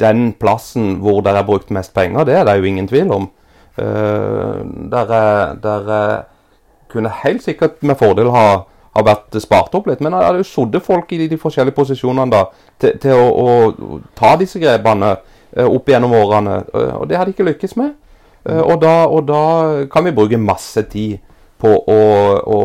den 0.01 0.29
plassen 0.39 0.97
hvor 1.03 1.21
det 1.25 1.33
er 1.35 1.47
brukt 1.47 1.73
mest 1.73 1.93
penger, 1.95 2.27
det 2.27 2.39
er 2.39 2.47
det 2.47 2.57
jo 2.59 2.69
ingen 2.69 2.87
tvil 2.87 3.11
om. 3.15 3.27
Uh, 3.75 4.63
der, 4.91 6.23
kunne 6.91 7.11
helt 7.25 7.43
sikkert 7.43 7.81
med 7.83 7.97
fordel 7.99 8.29
ha, 8.31 8.45
ha 8.95 9.03
vært 9.03 9.35
spart 9.43 9.73
opp 9.75 9.89
litt, 9.89 9.99
men 9.99 10.13
det 10.13 10.21
hadde 10.23 10.43
jo 10.43 10.47
sittet 10.47 10.85
folk 10.85 11.09
i 11.11 11.25
de, 11.27 11.37
forskjellige 11.39 11.75
posisjonene 11.75 12.31
da, 12.31 12.45
til, 12.79 12.95
til 13.03 13.17
å, 13.19 13.25
å, 13.27 13.99
ta 14.15 14.35
disse 14.39 14.61
grepene 14.61 15.15
uh, 15.17 15.67
opp 15.67 15.91
gjennom 15.91 16.15
årene, 16.15 16.61
uh, 16.71 16.93
og 17.01 17.09
det 17.09 17.19
har 17.19 17.27
de 17.27 17.35
ikke 17.35 17.49
lykkes 17.49 17.75
med. 17.81 17.95
Eh, 18.45 18.61
og 18.61 18.81
da, 18.81 19.05
og 19.09 19.25
da, 19.27 19.41
kan 19.91 20.05
vi 20.05 20.13
bruke 20.15 20.37
masse 20.37 20.85
tid 20.91 21.17
på 21.61 21.71
å, 21.71 21.99
å 22.45 22.59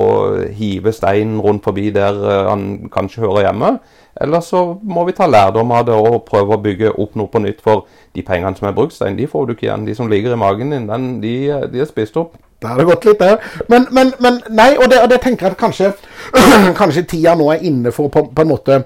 hive 0.56 0.92
steinen 0.92 1.40
rundt 1.40 1.64
forbi 1.64 1.88
der 1.94 2.16
eh, 2.20 2.48
han 2.50 2.90
kanskje 2.92 3.24
hører 3.24 3.48
hjemme. 3.48 3.74
Eller 4.20 4.44
så 4.44 4.62
må 4.82 5.06
vi 5.08 5.16
ta 5.16 5.26
lærdom 5.26 5.72
av 5.72 5.86
det 5.88 5.96
og 5.96 6.22
prøve 6.28 6.56
å 6.56 6.62
bygge 6.62 6.92
opp 6.92 7.16
noe 7.16 7.30
på 7.32 7.40
nytt. 7.40 7.62
For 7.64 7.86
de 8.16 8.24
pengene 8.26 8.56
som 8.58 8.68
er 8.68 8.76
brukstein, 8.76 9.18
de 9.18 9.28
får 9.30 9.46
du 9.46 9.54
ikke 9.54 9.68
igjen. 9.68 9.86
De 9.88 9.96
som 9.96 10.10
ligger 10.10 10.36
i 10.36 10.40
magen 10.40 10.74
din, 10.74 10.88
den, 10.90 11.10
de, 11.24 11.34
de 11.72 11.82
er 11.82 11.88
spist 11.88 12.18
opp. 12.20 12.36
Da 12.60 12.74
har 12.74 12.82
det 12.82 12.90
gått 12.90 13.06
litt, 13.08 13.22
der. 13.22 13.38
Men, 13.72 13.86
men, 13.96 14.12
men 14.20 14.42
nei, 14.52 14.74
og 14.76 14.90
det, 14.92 15.00
og 15.00 15.08
det 15.08 15.22
tenker 15.24 15.48
jeg 15.48 15.56
at 15.56 15.62
kanskje, 15.62 15.94
kanskje 16.80 17.06
tida 17.08 17.32
nå 17.38 17.48
er 17.54 17.64
inne 17.64 17.92
for 17.96 18.12
på, 18.12 18.28
på 18.28 18.44
en 18.44 18.52
måte 18.52 18.82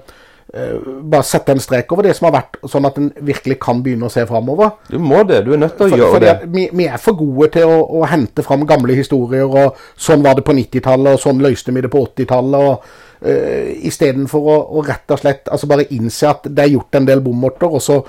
Uh, 0.55 1.01
bare 1.03 1.25
sette 1.25 1.51
en 1.51 1.59
strek 1.59 1.89
over 1.91 2.05
det 2.05 2.13
som 2.15 2.29
har 2.29 2.35
vært, 2.37 2.53
sånn 2.69 2.85
at 2.87 2.95
en 3.01 3.09
virkelig 3.27 3.57
kan 3.59 3.81
begynne 3.83 4.07
å 4.07 4.11
se 4.13 4.21
framover. 4.29 4.69
Du 4.87 4.95
må 5.03 5.23
det. 5.27 5.41
Du 5.43 5.49
er 5.51 5.59
nødt 5.59 5.73
til 5.75 5.87
å 5.87 5.89
for, 5.89 5.99
gjøre 5.99 6.21
det. 6.21 6.35
Vi, 6.53 6.67
vi, 6.71 6.85
er 6.87 7.01
for 7.01 7.17
gode 7.19 7.49
til 7.57 7.67
å, 7.67 7.81
å, 7.97 8.03
hente 8.07 8.45
fram 8.45 8.63
gamle 8.69 8.95
historier, 8.95 9.49
og 9.49 9.75
sånn 9.99 10.23
var 10.23 10.37
det 10.37 10.45
på 10.47 10.55
90-tallet, 10.55 11.17
og 11.17 11.19
sånn 11.25 11.41
løste 11.43 11.75
vi 11.75 11.83
det 11.83 11.91
på 11.91 12.05
80-tallet. 12.05 12.69
og 12.69 13.04
uh, 13.25 13.71
Istedenfor 13.89 14.51
å, 14.53 14.59
å 14.77 14.83
rett 14.85 15.11
og 15.11 15.21
slett 15.21 15.49
altså 15.51 15.69
bare 15.71 15.87
innse 15.95 16.29
at 16.29 16.45
det 16.47 16.65
er 16.65 16.75
gjort 16.75 16.99
en 16.99 17.09
del 17.09 17.23
bommerter, 17.25 17.73
og 17.73 17.81
så 17.81 18.01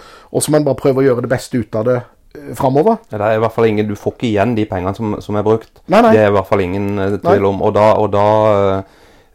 må 0.52 0.60
en 0.60 0.68
bare 0.68 0.78
prøve 0.78 1.02
å 1.02 1.08
gjøre 1.08 1.24
det 1.24 1.32
beste 1.32 1.58
ut 1.58 1.80
av 1.80 1.88
det 1.88 1.96
uh, 2.02 2.52
framover. 2.58 3.00
Det 3.10 3.18
er 3.18 3.38
i 3.38 3.42
hvert 3.42 3.56
fall 3.56 3.70
ingen, 3.70 3.88
Du 3.88 3.96
får 3.96 4.16
ikke 4.16 4.30
igjen 4.30 4.54
de 4.58 4.68
pengene 4.68 4.94
som, 4.96 5.16
som 5.24 5.40
er 5.40 5.46
brukt. 5.46 5.72
Nei, 5.86 6.04
nei. 6.04 6.14
Det 6.14 6.22
er 6.24 6.30
i 6.30 6.36
hvert 6.36 6.52
fall 6.52 6.64
ingen 6.66 6.94
tvil 7.24 7.50
om. 7.50 7.64
Og 7.66 7.74
da, 7.76 7.90
og 8.00 8.14
da 8.14 8.28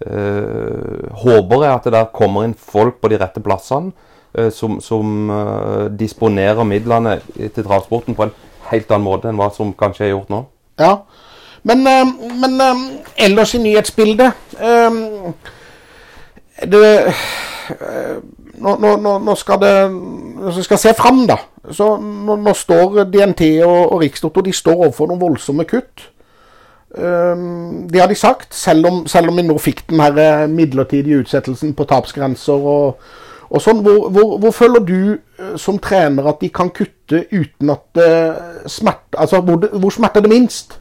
Uh, 0.02 1.12
håper 1.22 1.62
jeg 1.62 1.70
at 1.76 1.84
det 1.86 1.92
der 1.94 2.08
kommer 2.10 2.48
inn 2.48 2.56
folk 2.58 2.96
på 3.04 3.12
de 3.12 3.20
rette 3.22 3.38
plassene 3.46 3.92
som, 4.50 4.80
som 4.82 5.30
uh, 5.30 5.92
disponerer 5.94 6.66
midlene 6.66 7.20
til 7.38 7.62
travsporten 7.62 8.18
på 8.18 8.26
en 8.26 8.32
helt 8.72 8.90
annen 8.90 9.06
måte 9.06 9.30
enn 9.30 9.38
hva 9.38 9.52
som 9.54 9.76
kanskje 9.78 10.08
er 10.08 10.14
gjort 10.16 10.32
nå. 10.34 10.40
Ja, 10.82 11.04
men, 11.70 11.86
men 12.42 12.58
ellers 13.14 13.54
i 13.54 13.62
nyhetsbildet 13.62 14.58
det, 16.70 17.14
nå, 18.62 18.76
nå, 18.78 19.18
nå, 19.26 19.36
skal 19.40 19.62
det 19.62 19.76
vi 20.42 20.64
skal 20.66 20.80
se 20.82 20.94
fram, 20.98 21.26
da. 21.30 21.38
Så 21.72 21.94
nå, 22.02 22.36
nå 22.42 22.54
står 22.58 23.04
DNT 23.10 23.44
og, 23.66 23.94
og 23.94 24.02
Rikstoto 24.02 24.44
de 24.46 24.54
står 24.56 24.80
overfor 24.88 25.12
noen 25.12 25.22
voldsomme 25.22 25.66
kutt. 25.70 26.08
Um, 26.92 27.88
det 27.88 28.02
har 28.02 28.10
de 28.12 28.16
sagt, 28.20 28.56
selv 28.56 28.88
om, 28.90 29.04
selv 29.08 29.32
om, 29.32 29.38
vi 29.38 29.46
nå 29.48 29.56
fikk 29.62 29.86
den 29.90 30.02
her 30.04 30.18
eh, 30.20 30.50
midlertidige 30.52 31.22
utsettelsen 31.24 31.72
på 31.78 31.86
tapsgrenser 31.88 32.66
og, 32.68 33.06
og 33.48 33.64
sånn. 33.64 33.80
Hvor, 33.86 34.10
hvor, 34.12 34.34
hvor, 34.44 34.56
føler 34.56 34.84
du 34.84 34.98
uh, 35.14 35.54
som 35.62 35.80
trener 35.80 36.28
at 36.28 36.42
de 36.44 36.50
kan 36.52 36.74
kutte 36.76 37.24
uten 37.32 37.72
at 37.72 38.02
uh, 38.02 38.68
smerter 38.68 39.22
Altså, 39.24 39.40
hvor, 39.46 39.70
hvor 39.72 39.96
smerter 39.96 40.26
det 40.26 40.34
minst? 40.34 40.81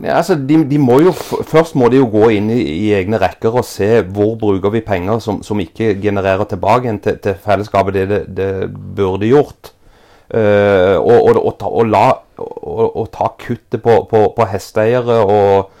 Ja, 0.00 0.16
altså, 0.16 0.34
de, 0.34 0.56
de, 0.70 0.78
må 0.80 1.00
jo, 1.04 1.12
Først 1.12 1.74
må 1.76 1.90
de 1.92 1.98
jo 2.00 2.08
gå 2.08 2.30
inn 2.38 2.48
i, 2.52 2.60
i, 2.62 2.92
egne 2.96 3.18
rekker 3.20 3.58
og 3.60 3.66
se 3.68 4.00
hvor 4.14 4.38
bruker 4.40 4.72
vi 4.72 4.80
penger 4.84 5.20
som, 5.20 5.42
som 5.44 5.60
ikke 5.60 5.92
genererer 6.00 6.48
tilbake 6.48 6.94
til, 7.04 7.18
til 7.20 7.36
fellesskapet 7.42 7.98
det 7.98 8.06
det, 8.08 8.22
det 8.38 8.48
burde 8.96 9.28
gjort. 9.28 9.74
Uh, 10.32 10.96
og, 10.96 11.18
og, 11.28 11.40
og, 11.44 11.64
og, 11.68 11.82
la 11.92 12.06
og, 12.40 13.10
ta 13.12 13.28
kuttet 13.36 13.82
på, 13.84 13.98
på, 14.08 14.22
på 14.32 14.46
hesteeiere 14.48 15.18
og, 15.28 15.74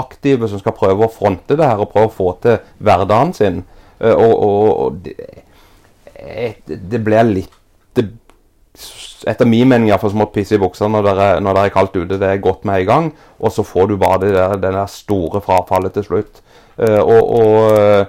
aktive 0.00 0.48
som 0.50 0.58
skal 0.58 0.74
prøve 0.74 1.06
å 1.06 1.12
fronte 1.12 1.54
det 1.58 1.66
her 1.66 1.78
og 1.82 1.92
prøve 1.92 2.10
å 2.10 2.14
få 2.16 2.32
til 2.42 2.58
hverdagen 2.82 3.32
sin. 3.36 3.62
Og, 4.02 4.34
og 4.34 4.98
det, 5.04 5.14
det, 6.66 7.00
blir 7.06 7.22
litt 7.30 7.54
det, 7.94 8.08
Etter 9.30 9.48
min 9.48 9.68
mening 9.68 9.88
iallfall 9.88 10.12
smått 10.12 10.34
pisse 10.34 10.56
i 10.56 10.60
buksa 10.60 10.88
når 10.90 11.06
det 11.06 11.14
er, 11.14 11.38
når 11.44 11.56
det 11.56 11.62
er 11.62 11.72
kaldt 11.74 11.96
ute. 11.96 12.18
Det 12.20 12.28
er 12.28 12.42
godt 12.42 12.66
med 12.68 12.82
i 12.82 12.88
gang, 12.88 13.12
og 13.38 13.52
så 13.52 13.64
får 13.66 13.88
du 13.90 13.96
bare 14.00 14.20
det 14.24 14.34
der, 14.36 14.56
det 14.60 14.74
der 14.76 14.90
store 14.90 15.40
frafallet 15.44 15.96
til 15.96 16.06
slutt. 16.08 16.42
Uh, 16.76 17.00
og, 17.00 17.22
og 17.38 18.06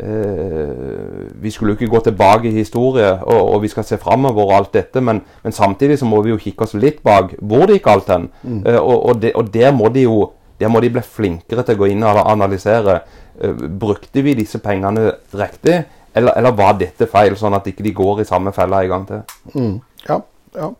uh, 0.00 1.32
Vi 1.42 1.50
skulle 1.50 1.72
jo 1.72 1.76
ikke 1.78 1.92
gå 1.92 2.00
tilbake 2.04 2.48
i 2.48 2.56
historie, 2.56 3.12
og, 3.22 3.52
og 3.54 3.62
vi 3.62 3.68
skal 3.68 3.84
se 3.84 3.98
framover 4.00 4.44
og 4.44 4.56
alt 4.56 4.72
dette, 4.74 5.00
men, 5.00 5.22
men, 5.44 5.52
samtidig 5.52 5.98
så 5.98 6.08
må 6.08 6.22
vi 6.24 6.32
jo 6.32 6.40
kikke 6.40 6.64
oss 6.64 6.74
litt 6.74 7.02
bak 7.04 7.36
hvor 7.40 7.66
det 7.66 7.78
gikk 7.78 7.92
alt 7.92 8.10
hen. 8.12 8.30
Mm. 8.42 8.62
Uh, 8.66 8.80
og, 8.80 8.96
og, 8.96 9.22
det, 9.22 9.32
og, 9.36 9.52
der 9.54 9.72
må 9.76 9.92
de 9.92 10.08
jo 10.08 10.32
der 10.56 10.70
må 10.72 10.80
de 10.80 10.88
bli 10.88 11.02
flinkere 11.04 11.62
til 11.68 11.76
å 11.76 11.80
gå 11.82 11.90
inn 11.92 12.04
og 12.08 12.16
analysere. 12.24 13.02
Brukte 13.76 14.22
vi 14.24 14.32
disse 14.38 14.56
pengene 14.64 15.10
riktig, 15.36 15.82
eller, 16.16 16.32
eller, 16.32 16.54
var 16.56 16.78
dette 16.80 17.04
feil, 17.12 17.36
sånn 17.36 17.52
at 17.58 17.68
ikke 17.68 17.84
de 17.84 17.92
går 17.92 18.22
i 18.22 18.24
samme 18.24 18.54
fella 18.56 18.80
en 18.80 18.88
gang 18.94 19.04
til? 19.10 19.20
Mm. 19.52 19.74
Ja, 20.08 20.16
ja. 20.56 20.70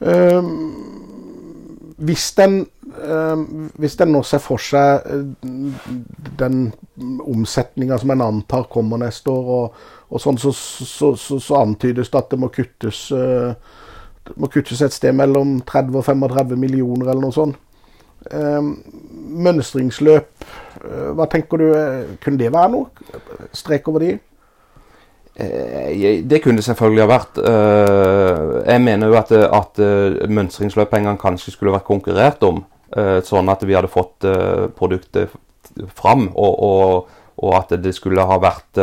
Um, 0.00 0.50
hvis 2.00 2.30
den 2.32 2.62
uh, 3.04 3.40
hvis 3.76 3.96
den 4.00 4.12
nå 4.14 4.22
ser 4.24 4.40
for 4.40 4.62
seg 4.62 5.04
uh, 5.04 5.74
den 6.40 6.70
omsetninga 7.20 7.98
som 8.00 8.14
en 8.14 8.24
antar 8.24 8.68
kommer 8.72 9.02
neste 9.02 9.32
år, 9.32 9.50
og, 9.56 9.82
og 10.10 10.22
sånn, 10.22 10.40
så, 10.40 10.52
så, 10.56 11.12
så, 11.16 11.38
så, 11.38 11.58
antydes 11.60 12.10
det 12.10 12.22
at 12.22 12.30
det 12.32 12.38
må 12.40 12.48
kuttes, 12.54 13.02
det 13.10 14.36
må 14.40 14.48
kuttes 14.50 14.80
et 14.82 14.96
sted 14.96 15.14
mellom 15.16 15.60
30 15.68 16.00
og 16.00 16.06
35 16.08 16.56
millioner, 16.58 17.12
eller 17.12 17.22
noe 17.22 17.36
sånt. 17.36 17.60
mønstringsløp, 19.46 20.44
hva 21.16 21.28
tenker 21.30 21.62
du? 21.62 21.68
Kunne 22.24 22.42
det 22.42 22.50
være 22.52 22.72
noe? 22.74 22.90
Strek 23.56 23.88
over 23.88 24.04
de? 24.04 24.18
Eh, 25.40 26.24
det 26.24 26.42
kunne 26.44 26.62
selvfølgelig 26.62 27.04
ha 27.04 27.10
vært. 27.10 27.38
Eh, 27.40 28.72
jeg 28.72 28.82
mener 28.84 29.08
jo 29.08 29.16
at, 29.20 29.32
at 29.32 29.80
eh, 29.80 31.16
kanskje 31.20 31.54
skulle 31.54 31.74
vært 31.76 31.88
konkurrert 31.88 32.44
om. 32.44 32.64
Sånn 33.22 33.46
at 33.46 33.60
vi 33.62 33.76
hadde 33.76 33.86
fått 33.86 34.24
produktet 34.74 35.30
fram, 35.94 36.24
og, 36.34 36.54
og, 36.58 37.12
og 37.38 37.52
at 37.54 37.76
det 37.78 37.92
skulle 37.94 38.24
ha 38.26 38.38
vært 38.42 38.80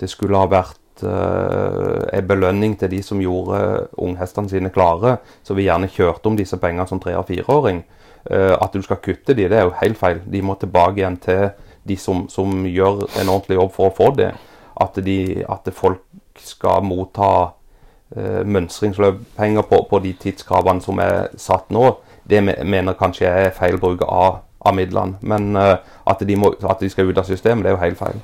Det 0.00 0.08
skulle 0.08 0.38
ha 0.40 0.46
vært 0.48 1.02
en 1.04 2.26
belønning 2.26 2.78
til 2.80 2.88
de 2.88 3.02
som 3.04 3.20
gjorde 3.20 3.90
unghestene 4.00 4.48
sine 4.48 4.70
klare. 4.72 5.18
Så 5.44 5.52
vi 5.52 5.66
gjerne 5.66 5.92
kjørte 5.92 6.30
om 6.30 6.38
disse 6.40 6.56
pengene 6.56 6.88
som 6.88 7.00
tre- 7.00 7.18
og 7.18 7.28
fireåring. 7.28 7.82
At 8.32 8.72
du 8.72 8.80
skal 8.80 9.02
kutte 9.04 9.36
de, 9.36 9.44
det 9.44 9.60
er 9.60 9.68
jo 9.68 9.76
helt 9.82 10.00
feil. 10.00 10.24
De 10.24 10.40
må 10.40 10.56
tilbake 10.56 11.02
igjen 11.02 11.20
til 11.20 11.50
de 11.84 11.98
som, 12.00 12.24
som 12.32 12.64
gjør 12.64 13.04
en 13.20 13.28
ordentlig 13.28 13.60
jobb 13.60 13.76
for 13.76 13.90
å 13.90 13.96
få 14.00 14.08
det 14.16 14.32
at, 14.82 14.98
de, 15.04 15.18
at 15.48 15.68
folk 15.76 16.04
skal 16.42 16.84
motta 16.86 17.32
eh, 18.16 18.42
mønstringsløppenger 18.44 19.68
på, 19.68 19.82
på, 19.90 20.00
de 20.04 20.14
tidskravene 20.20 20.84
som 20.84 21.00
er 21.02 21.30
satt 21.40 21.70
nå, 21.74 21.96
det 22.28 22.42
mener 22.44 22.98
kanskje 22.98 23.28
er 23.28 23.54
feil 23.56 23.78
bruk 23.82 24.04
av, 24.06 24.42
av 24.62 24.76
midlene. 24.76 25.18
Men 25.20 25.56
eh, 25.58 25.76
at, 26.08 26.24
de 26.26 26.38
må, 26.38 26.54
at, 26.60 26.80
de 26.80 26.90
skal 26.92 27.10
ut 27.10 27.22
av 27.22 27.28
systemet, 27.28 27.64
det 27.64 27.72
er 27.72 27.78
jo 27.78 27.84
helt 27.84 28.02
feil. 28.02 28.20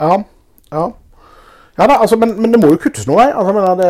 Ja, 0.00 0.22
ja. 0.72 0.86
Ja 1.76 1.84
da, 1.90 1.98
altså, 2.00 2.16
men, 2.16 2.30
men, 2.40 2.52
det 2.54 2.60
må 2.62 2.70
jo 2.72 2.80
kuttes 2.80 3.04
noe. 3.08 3.26
Altså, 3.36 3.74
det, 3.76 3.88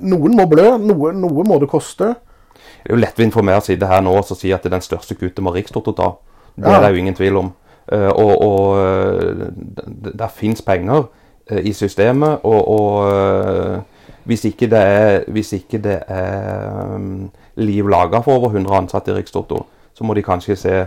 noen 0.00 0.36
må 0.36 0.46
blø, 0.48 0.70
noe, 0.80 1.12
noe, 1.12 1.44
må 1.44 1.58
det 1.60 1.68
koste. 1.68 2.14
Det 2.56 2.88
er 2.88 2.96
jo 2.96 3.02
lettvint 3.02 3.34
for 3.34 3.44
meg 3.46 3.60
å 3.60 3.64
sitte 3.64 3.88
her 3.88 4.00
nå 4.04 4.14
og 4.16 4.30
si 4.32 4.52
at 4.52 4.64
det 4.64 4.70
er 4.70 4.78
den 4.78 4.84
største 4.84 5.16
kuttet 5.18 5.42
må 5.44 5.52
Rikstoto 5.52 5.92
ta. 5.96 6.14
Det 6.56 6.68
ja. 6.68 6.78
er 6.78 6.86
det 6.86 6.94
jo 6.94 7.02
ingen 7.02 7.16
tvil 7.18 7.38
om. 7.40 7.52
Eh, 7.92 8.08
og, 8.08 8.42
og 8.42 8.78
eh, 8.78 9.46
det 10.18 10.30
fins 10.34 10.62
penger 10.62 11.02
eh, 11.50 11.64
i 11.66 11.72
systemet, 11.72 12.38
og, 12.42 12.68
og 12.68 13.82
hvis 14.24 14.44
ikke 14.44 14.68
det 14.70 14.78
er, 14.78 15.24
hvis 15.34 15.52
ikke 15.52 15.78
det 15.82 15.98
er 16.06 16.94
um, 16.94 17.30
liv 17.58 17.88
laga 17.88 18.20
for 18.22 18.38
over 18.38 18.52
100 18.54 18.76
ansatte 18.76 19.10
i 19.10 19.14
Rikstoto, 19.14 19.64
så 19.94 20.04
må 20.04 20.14
de 20.14 20.22
kanskje 20.22 20.56
se 20.56 20.82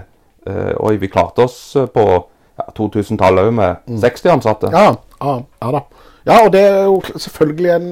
Oi, 0.46 0.98
vi 1.02 1.08
klarte 1.10 1.42
oss 1.42 1.56
på 1.74 2.02
ja, 2.06 2.66
2000-tallet 2.78 3.48
òg 3.48 3.54
med 3.58 3.88
mm. 3.90 3.96
60 3.98 4.30
ansatte. 4.30 4.70
Ja, 4.70 4.92
ja, 5.18 5.32
ja, 5.42 5.72
da. 5.74 5.80
Ja, 6.28 6.36
og 6.46 6.52
det 6.54 6.62
er 6.62 6.84
jo 6.84 7.00
selvfølgelig 7.18 7.72
en 7.74 7.88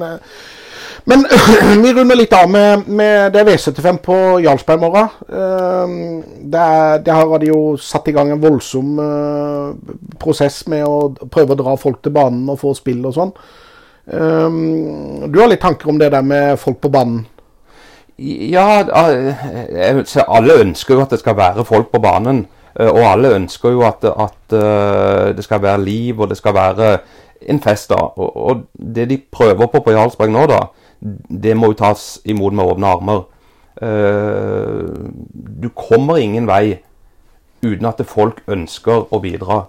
men 1.10 1.26
vi 1.84 1.92
runder 1.92 2.16
litt 2.16 2.32
av 2.36 2.48
med, 2.50 2.86
med 2.88 3.34
det 3.34 3.44
V75 3.48 3.98
på 4.04 4.16
Jarlsberg 4.44 4.78
i 4.78 4.84
morgen. 4.84 5.10
Uh, 5.28 6.24
der, 6.40 7.02
der, 7.04 7.18
har 7.20 7.42
de 7.42 7.50
jo 7.50 7.60
satt 7.80 8.08
i 8.08 8.14
gang 8.16 8.32
en 8.32 8.42
voldsom 8.42 8.96
uh, 9.00 9.74
prosess 10.20 10.62
med 10.72 10.86
å 10.88 11.28
prøve 11.28 11.54
å 11.54 11.60
dra 11.60 11.76
folk 11.80 12.00
til 12.04 12.14
banen 12.16 12.48
og 12.48 12.60
få 12.62 12.72
spill 12.78 13.04
og 13.04 13.16
sånn. 13.18 13.36
Uh, 14.08 15.28
du 15.28 15.40
har 15.42 15.52
litt 15.52 15.64
tanker 15.64 15.92
om 15.92 16.00
det 16.00 16.12
der 16.14 16.24
med 16.24 16.58
folk 16.60 16.80
på 16.84 16.92
banen? 16.94 17.24
Ja, 18.16 18.84
alle 18.86 20.60
ønsker 20.62 20.94
jo 20.94 21.02
at 21.02 21.10
det 21.10 21.18
skal 21.18 21.34
være 21.34 21.64
folk 21.66 21.90
på 21.90 22.00
banen. 22.02 22.44
Eh, 22.80 22.90
og 22.90 23.02
alle 23.06 23.34
ønsker 23.36 23.74
jo 23.74 23.84
at, 23.86 24.04
at 24.04 24.54
eh, 24.54 25.34
det 25.36 25.44
skal 25.46 25.62
være 25.62 25.84
liv, 25.84 26.20
og 26.20 26.30
det 26.30 26.38
skal 26.38 26.54
være 26.54 26.98
en 27.48 27.60
fest. 27.60 27.90
da. 27.90 28.00
Og 28.18 28.64
det 28.74 29.08
de 29.10 29.18
prøver 29.32 29.66
på 29.66 29.80
på 29.80 29.94
Jarlsberg 29.94 30.30
nå, 30.30 30.46
da, 30.50 30.60
det 31.28 31.54
må 31.56 31.72
jo 31.72 31.78
tas 31.78 32.04
imot 32.24 32.54
med 32.56 32.64
åpne 32.64 32.90
armer. 32.96 33.22
Uh, 33.74 35.10
du 35.34 35.68
kommer 35.74 36.20
ingen 36.22 36.46
vei 36.48 36.78
uten 37.64 37.88
at 37.88 38.00
folk 38.08 38.42
ønsker 38.48 39.08
å 39.12 39.20
bidra. 39.20 39.64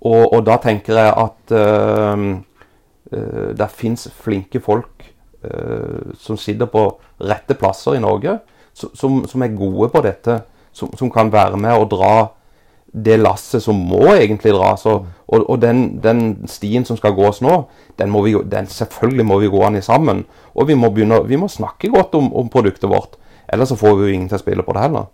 Og, 0.00 0.22
og 0.32 0.44
da 0.48 0.56
tenker 0.60 0.96
jeg 0.96 1.14
at 1.24 1.54
uh, 1.54 2.26
uh, 3.12 3.48
det 3.56 3.70
fins 3.76 4.08
flinke 4.22 4.62
folk 4.64 5.06
som 6.20 6.36
sitter 6.36 6.68
på 6.68 6.82
rette 7.24 7.54
plasser 7.56 7.94
i 7.96 8.00
Norge, 8.04 8.34
som, 8.76 9.22
som 9.24 9.40
er 9.40 9.54
gode 9.56 9.86
på 9.88 10.02
dette. 10.04 10.34
Som, 10.76 10.90
som, 11.00 11.08
kan 11.08 11.32
være 11.32 11.56
med 11.56 11.80
og 11.80 11.86
dra 11.94 12.10
det 12.92 13.20
lasset 13.20 13.62
som 13.62 13.78
må 13.78 14.02
egentlig 14.16 14.52
dras. 14.54 14.84
Og, 14.90 15.06
og, 15.28 15.44
og 15.44 15.60
den, 15.62 16.00
den, 16.02 16.22
stien 16.50 16.84
som 16.86 16.98
skal 16.98 17.14
gås 17.14 17.40
nå, 17.44 17.62
den 17.98 18.10
må 18.10 18.24
vi, 18.26 18.34
den, 18.50 18.66
selvfølgelig 18.70 19.26
må 19.26 19.38
vi 19.42 19.50
gå 19.52 19.62
an 19.66 19.78
i 19.78 19.84
sammen. 19.84 20.24
Og 20.54 20.68
vi 20.68 20.78
må, 20.78 20.90
begynne, 20.90 21.22
vi 21.28 21.38
må 21.38 21.48
snakke 21.48 21.92
godt 21.92 22.16
om, 22.18 22.32
om 22.34 22.50
produktet 22.50 22.90
vårt. 22.90 23.18
Ellers 23.52 23.68
så 23.68 23.76
får 23.76 23.96
vi 23.96 24.06
jo 24.06 24.14
ingen 24.14 24.28
til 24.30 24.38
å 24.38 24.40
spille 24.40 24.62
på 24.62 24.74
det 24.76 24.82
heller. 24.84 25.08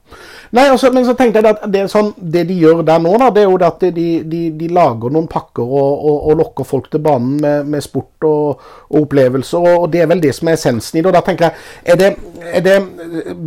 Nei, 0.56 0.66
altså, 0.68 0.90
men 0.92 1.06
så 1.06 1.14
tenkte 1.16 1.40
jeg 1.40 1.54
at 1.54 1.62
det, 1.72 1.86
sånn, 1.90 2.10
det, 2.20 2.44
de 2.50 2.56
gjør 2.60 2.82
der 2.86 3.00
nå, 3.02 3.14
da, 3.18 3.30
det 3.34 3.42
er 3.42 3.48
jo 3.48 3.56
at 3.64 3.86
de, 3.96 4.04
de, 4.28 4.40
de 4.58 4.68
lager 4.76 5.14
noen 5.14 5.28
pakker 5.30 5.64
og, 5.64 6.04
og, 6.10 6.18
og, 6.18 6.36
lokker 6.42 6.68
folk 6.68 6.90
til 6.92 7.02
banen 7.02 7.38
med, 7.42 7.70
med 7.72 7.84
sport 7.84 8.28
og, 8.28 8.66
og, 8.90 8.98
opplevelser. 9.02 9.70
og 9.72 9.88
Det 9.92 10.04
er 10.04 10.10
vel 10.12 10.20
det 10.22 10.34
som 10.36 10.50
er 10.50 10.58
essensen 10.58 11.00
i 11.00 11.02
det. 11.02 11.08
og 11.10 11.16
da 11.16 11.24
tenker 11.24 11.48
jeg, 11.48 11.64
er 11.94 12.02
det, 12.02 12.12
er 12.52 12.66
det, 12.66 12.76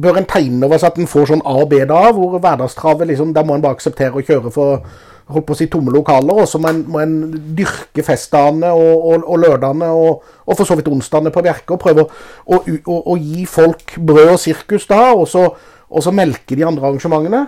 Bør 0.02 0.20
en 0.20 0.28
tegne 0.30 0.66
over 0.66 0.82
seg 0.82 0.92
at 0.92 1.00
en 1.00 1.12
får 1.12 1.32
sånn 1.34 1.46
A 1.46 1.56
og 1.62 1.70
B 1.72 1.84
da, 1.86 2.02
hvor 2.16 2.40
hverdagstravet 2.40 3.12
liksom, 3.12 3.36
der 3.38 3.46
må 3.46 3.56
en 3.56 3.64
bare 3.64 3.78
akseptere 3.78 4.18
å 4.18 4.26
kjøre 4.26 4.54
for 4.56 4.90
holdt 5.30 5.46
på 5.48 5.56
å 5.56 5.60
si 5.60 5.68
tomme 5.72 5.94
lokaler, 5.94 6.42
og 6.42 6.50
så 6.50 6.60
må, 6.62 6.74
må 6.90 7.02
en, 7.04 7.16
dyrke 7.58 8.04
festdagene 8.06 8.72
og, 8.74 9.06
og, 9.12 9.26
og 9.30 9.42
lørdagene 9.44 9.90
og, 9.94 10.28
og, 10.46 10.54
for 10.56 10.66
så 10.68 10.78
vidt 10.80 10.90
onsdagene 10.92 11.34
på 11.34 11.44
Bjerke. 11.46 11.76
Og 11.76 11.82
prøve 11.82 12.06
å, 12.06 12.60
å, 13.00 13.18
gi 13.18 13.46
folk 13.50 13.98
brød 13.98 14.36
og 14.36 14.42
sirkus 14.42 14.88
da, 14.90 15.02
og 15.14 15.28
så, 15.30 15.48
og 15.90 16.06
så 16.06 16.14
melke 16.16 16.58
de 16.58 16.66
andre 16.68 16.90
arrangementene. 16.90 17.48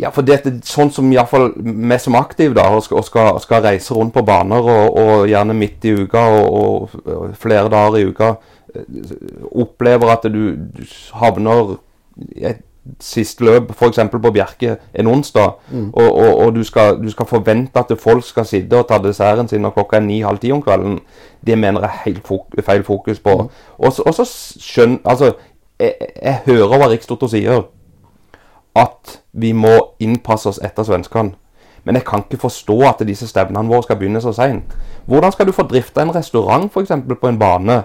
Ja, 0.00 0.08
for 0.12 0.24
det 0.24 0.38
er 0.38 0.54
sånn 0.64 0.90
som 0.92 1.10
iallfall 1.12 1.50
vi 1.56 1.98
som 2.00 2.16
aktive 2.16 2.56
da, 2.56 2.64
og 2.72 2.84
skal, 2.84 3.04
skal, 3.06 3.36
skal, 3.44 3.64
reise 3.66 3.94
rundt 3.96 4.14
på 4.16 4.24
baner, 4.26 4.64
og, 4.64 4.98
og 4.98 5.28
gjerne 5.30 5.56
midt 5.56 5.84
i 5.88 5.94
uka 6.04 6.24
og, 6.40 6.96
og, 7.04 7.36
flere 7.40 7.68
dager 7.72 8.00
i 8.00 8.08
uka, 8.08 8.30
eh, 8.72 9.00
opplever 9.62 10.14
at 10.16 10.28
du, 10.32 10.42
du 10.56 10.84
havner 11.20 11.76
i 12.32 12.48
et 12.52 12.64
siste 13.00 13.44
løp, 13.44 13.70
f.eks. 13.70 13.98
på 14.10 14.30
Bjerke 14.34 14.76
en 14.94 15.06
onsdag, 15.06 15.52
mm. 15.70 15.90
og, 15.92 16.08
og, 16.12 16.36
og 16.36 16.54
du, 16.54 16.64
skal, 16.64 16.96
du, 17.02 17.10
skal, 17.10 17.26
forvente 17.26 17.78
at 17.78 17.92
folk 17.98 18.24
skal 18.26 18.46
sitte 18.46 18.78
og 18.78 18.88
ta 18.88 18.98
desserten 18.98 19.48
sin 19.48 19.62
når 19.62 19.76
klokka 19.76 19.96
er 19.96 20.06
ni-halv 20.06 20.38
ti 20.42 20.50
om 20.52 20.62
kvelden, 20.62 20.98
det 21.46 21.58
mener 21.58 21.80
jeg 21.80 21.90
er 21.90 22.02
helt 22.04 22.26
fok 22.26 22.58
feil 22.64 22.82
fokus 22.82 23.20
på. 23.20 23.36
Mm. 23.42 23.48
Og, 23.78 23.92
og, 24.06 24.14
så 24.14 24.26
skjønner 24.60 24.98
Altså, 25.04 25.32
jeg, 25.80 25.94
jeg 26.22 26.40
hører 26.46 26.78
hva 26.78 26.90
Rikstoto 26.90 27.28
sier, 27.30 27.62
at 28.74 29.20
vi 29.32 29.52
må 29.52 29.76
innpasse 30.00 30.48
oss 30.48 30.60
etter 30.64 30.86
svenskene. 30.86 31.36
Men 31.84 31.98
jeg 31.98 32.04
kan 32.06 32.22
ikke 32.22 32.44
forstå 32.44 32.76
at 32.86 33.02
disse 33.06 33.26
stevnene 33.28 33.68
våre 33.68 33.82
skal 33.82 33.98
begynne 33.98 34.20
så 34.22 34.32
seint. 34.32 34.74
Hvordan 35.06 35.32
skal 35.32 35.46
du 35.46 35.52
få 35.52 35.66
drifta 35.66 36.02
en 36.02 36.14
restaurant 36.14 36.70
f.eks. 36.70 36.92
på 37.20 37.28
en 37.28 37.38
bane? 37.38 37.82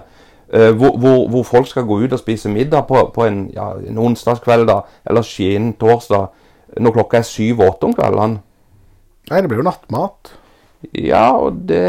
Uh, 0.54 0.72
hvor, 0.72 0.96
hvor, 0.96 1.28
hvor, 1.28 1.42
folk 1.44 1.66
skal 1.68 1.84
gå 1.84 1.98
ut 2.00 2.12
og 2.12 2.20
spise 2.22 2.48
middag 2.48 2.86
på, 2.88 3.02
på 3.14 3.24
en, 3.28 3.50
ja, 3.52 3.74
en 3.84 3.98
onsdagskveld 4.00 4.68
da, 4.70 4.78
eller 5.04 5.26
skien 5.26 5.74
torsdag 5.76 6.30
når 6.80 6.94
klokka 6.94 7.20
er 7.20 7.26
syv-åtte 7.28 7.88
om 7.88 7.94
kveldene. 7.96 8.40
Nei, 9.28 9.40
det 9.42 9.50
blir 9.50 9.60
jo 9.60 9.66
nattmat. 9.66 10.32
Ja, 10.96 11.36
og 11.36 11.60
det, 11.68 11.84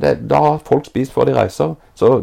det, 0.00 0.14
da 0.30 0.40
har 0.46 0.64
folk 0.64 0.86
spist 0.88 1.12
før 1.12 1.28
de 1.28 1.36
reiser. 1.36 1.74
Så 1.94 2.14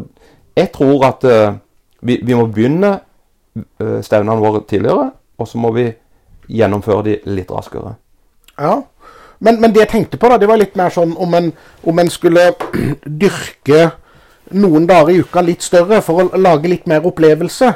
jeg 0.56 0.72
tror 0.74 1.06
at 1.06 1.26
uh, 1.28 1.54
vi, 2.00 2.18
vi, 2.22 2.34
må 2.34 2.48
begynne 2.50 2.96
uh, 2.98 4.00
stevnene 4.02 4.40
våre 4.42 4.64
tidligere, 4.68 5.10
og 5.38 5.48
så 5.48 5.58
må 5.58 5.70
vi 5.76 5.90
gjennomføre 6.50 7.06
de 7.06 7.18
litt 7.30 7.50
raskere. 7.52 7.94
Ja, 8.58 8.80
men, 9.42 9.60
men 9.60 9.72
det 9.74 9.84
jeg 9.84 9.92
tenkte 9.94 10.18
på, 10.18 10.28
da, 10.30 10.38
det 10.38 10.48
var 10.50 10.60
litt 10.60 10.76
mer 10.78 10.92
sånn 10.94 11.14
om 11.20 11.34
en, 11.34 11.50
om 11.86 11.98
en 11.98 12.10
skulle 12.10 12.52
dyrke 13.22 13.90
noen 14.54 14.86
dager 14.88 15.12
i 15.12 15.20
uka 15.22 15.42
litt 15.44 15.64
større 15.64 16.02
for 16.04 16.22
å 16.22 16.40
lage 16.40 16.70
litt 16.70 16.88
mer 16.90 17.06
opplevelse. 17.08 17.70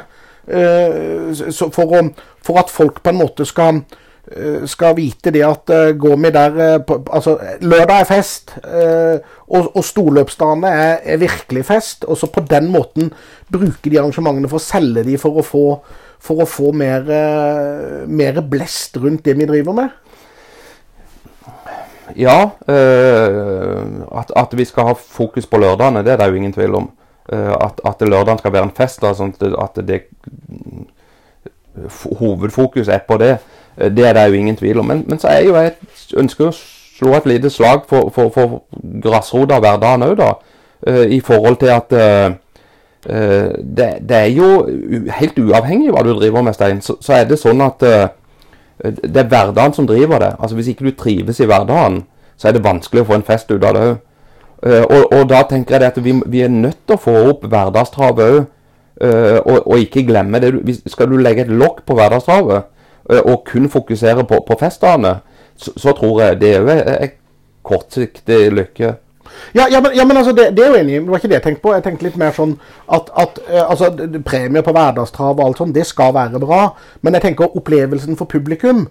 Eh, 0.47 1.31
for, 1.59 1.91
å, 1.91 2.03
for, 2.43 2.59
at 2.61 2.71
folk 2.71 3.01
på 3.03 3.11
en 3.11 3.19
måte 3.19 3.43
skal 3.47 3.81
eh, 4.31 4.63
skal 4.69 4.95
vite 4.95 5.33
det 5.35 5.41
at 5.43 5.73
uh, 5.75 5.89
går 5.91 6.15
vi 6.23 6.31
der 6.31 6.55
Altså, 6.87 7.33
lørdag 7.59 7.99
er 7.99 8.07
fest, 8.07 8.55
og, 8.63 9.67
og 9.75 9.83
storløpsdagene 9.83 10.71
er, 10.71 10.97
er, 11.03 11.21
virkelig 11.23 11.65
fest. 11.67 12.07
Og 12.07 12.19
så 12.19 12.31
på 12.31 12.45
den 12.47 12.71
måten 12.71 13.11
bruke 13.51 13.91
de 13.91 13.99
arrangementene 13.99 14.51
for 14.51 14.61
å 14.61 14.67
selge 14.67 15.03
de 15.07 15.19
for 15.19 15.39
å 15.39 15.45
få, 15.45 15.65
for 16.23 16.43
å 16.43 16.49
få 16.49 16.71
mer, 16.75 17.07
mer 18.07 18.41
blest 18.43 18.99
rundt 19.03 19.25
det 19.27 19.35
vi 19.39 19.49
driver 19.49 19.81
med. 19.81 19.95
Ja, 22.15 22.51
at, 22.67 24.31
at, 24.35 24.53
vi 24.55 24.65
skal 24.65 24.87
ha 24.87 24.93
fokus 24.95 25.45
på 25.45 25.59
lørdagene, 25.59 26.05
det 26.05 26.13
er 26.13 26.21
det 26.21 26.29
jo 26.29 26.39
ingen 26.39 26.53
tvil 26.55 26.75
om. 26.79 26.87
at, 27.27 27.81
at 27.83 28.01
lørdagen 28.07 28.39
skal 28.39 28.53
være 28.53 28.69
en 28.69 28.75
fest, 28.77 29.01
da, 29.03 29.11
sånn 29.13 29.33
at 29.59 29.81
det 29.83 30.05
hovedfokus 32.19 32.87
er 32.87 32.97
på 33.07 33.17
det. 33.17 33.37
Eh, 33.77 33.91
det 33.91 34.07
er 34.07 34.13
det 34.13 34.27
jo 34.27 34.33
ingen 34.33 34.55
tvil 34.55 34.79
om. 34.79 34.85
Men, 34.85 35.03
men 35.07 35.19
så 35.19 35.27
er 35.27 35.39
jo 35.45 35.55
jeg 35.55 35.73
ønsker 36.17 36.49
å 36.49 36.55
slå 36.97 37.13
et 37.17 37.29
lite 37.29 37.49
slag 37.49 37.85
for, 37.89 38.09
for, 38.13 38.29
for 38.33 38.61
grasrota 39.03 39.59
hverdagen 39.61 40.07
òg, 40.07 40.17
da. 40.17 40.33
Uh, 40.87 41.05
I 41.09 41.17
forhold 41.25 41.55
til 41.57 41.71
at 41.73 41.93
uh, 41.97 42.35
det, 43.09 43.87
det, 44.09 44.17
er 44.17 44.27
jo 44.29 44.67
helt 45.17 45.39
uavhengig 45.41 45.89
hva 45.89 46.03
du 46.05 46.11
driver 46.13 46.43
med, 46.45 46.53
Stein, 46.53 46.83
så, 46.85 46.99
så 47.01 47.15
er 47.17 47.25
det 47.25 47.39
sånn 47.41 47.63
at 47.65 47.85
uh, 47.85 48.03
det 48.83 49.17
er 49.17 49.29
hverdagen 49.29 49.73
som 49.73 49.87
driver 49.89 50.19
det. 50.21 50.33
Altså 50.39 50.55
Hvis 50.55 50.67
ikke 50.73 50.85
du 50.85 50.91
trives 50.97 51.39
i 51.39 51.47
hverdagen, 51.49 52.03
så 52.37 52.47
er 52.47 52.57
det 52.57 52.65
vanskelig 52.65 53.01
å 53.01 53.07
få 53.09 53.17
en 53.17 53.25
fest 53.25 53.49
ut 53.51 53.63
av 53.63 53.73
det 53.73 53.85
òg. 53.87 53.95
Og, 54.67 55.11
og, 55.13 55.23
da 55.29 55.43
tenker 55.45 55.77
jeg 55.77 55.91
at 55.91 55.97
vi, 56.01 56.13
vi, 56.25 56.41
er 56.41 56.49
nødt 56.49 56.79
til 56.85 56.95
å 56.95 57.01
få 57.01 57.13
opp 57.29 57.43
hverdagstravet 57.45 58.23
òg. 58.25 58.45
Uh, 58.97 59.37
og, 59.45 59.67
og, 59.67 59.77
ikke 59.77 60.07
glemme 60.07 60.39
det. 60.41 60.55
Skal 60.89 61.11
du 61.11 61.19
legge 61.21 61.43
et 61.45 61.53
lokk 61.53 61.83
på 61.85 61.93
hverdagstravet 61.93 62.63
uh, 63.11 63.19
og 63.19 63.43
kun 63.45 63.69
fokusere 63.69 64.23
på, 64.25 64.39
på 64.47 64.57
festdagene, 64.57 65.19
så, 65.57 65.73
så, 65.77 65.93
tror 65.93 66.23
jeg 66.23 66.39
det 66.41 66.53
er 66.57 67.11
kortsiktig 67.67 68.39
lykke. 68.57 68.95
Ja, 69.55 69.67
ja, 69.71 69.81
men, 69.81 69.91
ja, 69.95 70.05
men 70.05 70.17
altså, 70.17 70.31
det, 70.31 70.49
det, 70.57 70.65
er 70.65 70.69
jo 70.73 70.79
enig 70.81 71.01
Det 71.01 71.07
var 71.07 71.21
ikke 71.21 71.27
det 71.27 71.39
jeg 71.39 71.43
tenkte 71.43 71.61
på. 71.61 71.73
Jeg 71.73 71.83
tenkte 71.83 72.07
litt 72.07 72.21
mer 72.21 72.35
sånn 72.35 72.55
at, 72.87 73.11
at 73.23 73.41
uh, 73.49 73.63
altså, 73.69 73.91
premier 74.25 74.65
på 74.65 74.75
hverdagstrav 74.75 75.37
og 75.37 75.45
alt 75.45 75.61
sånt, 75.63 75.75
det 75.75 75.85
skal 75.87 76.15
være 76.17 76.41
bra. 76.43 76.61
Men 77.01 77.17
jeg 77.17 77.29
tenker 77.29 77.57
opplevelsen 77.57 78.19
for 78.19 78.29
publikum. 78.31 78.87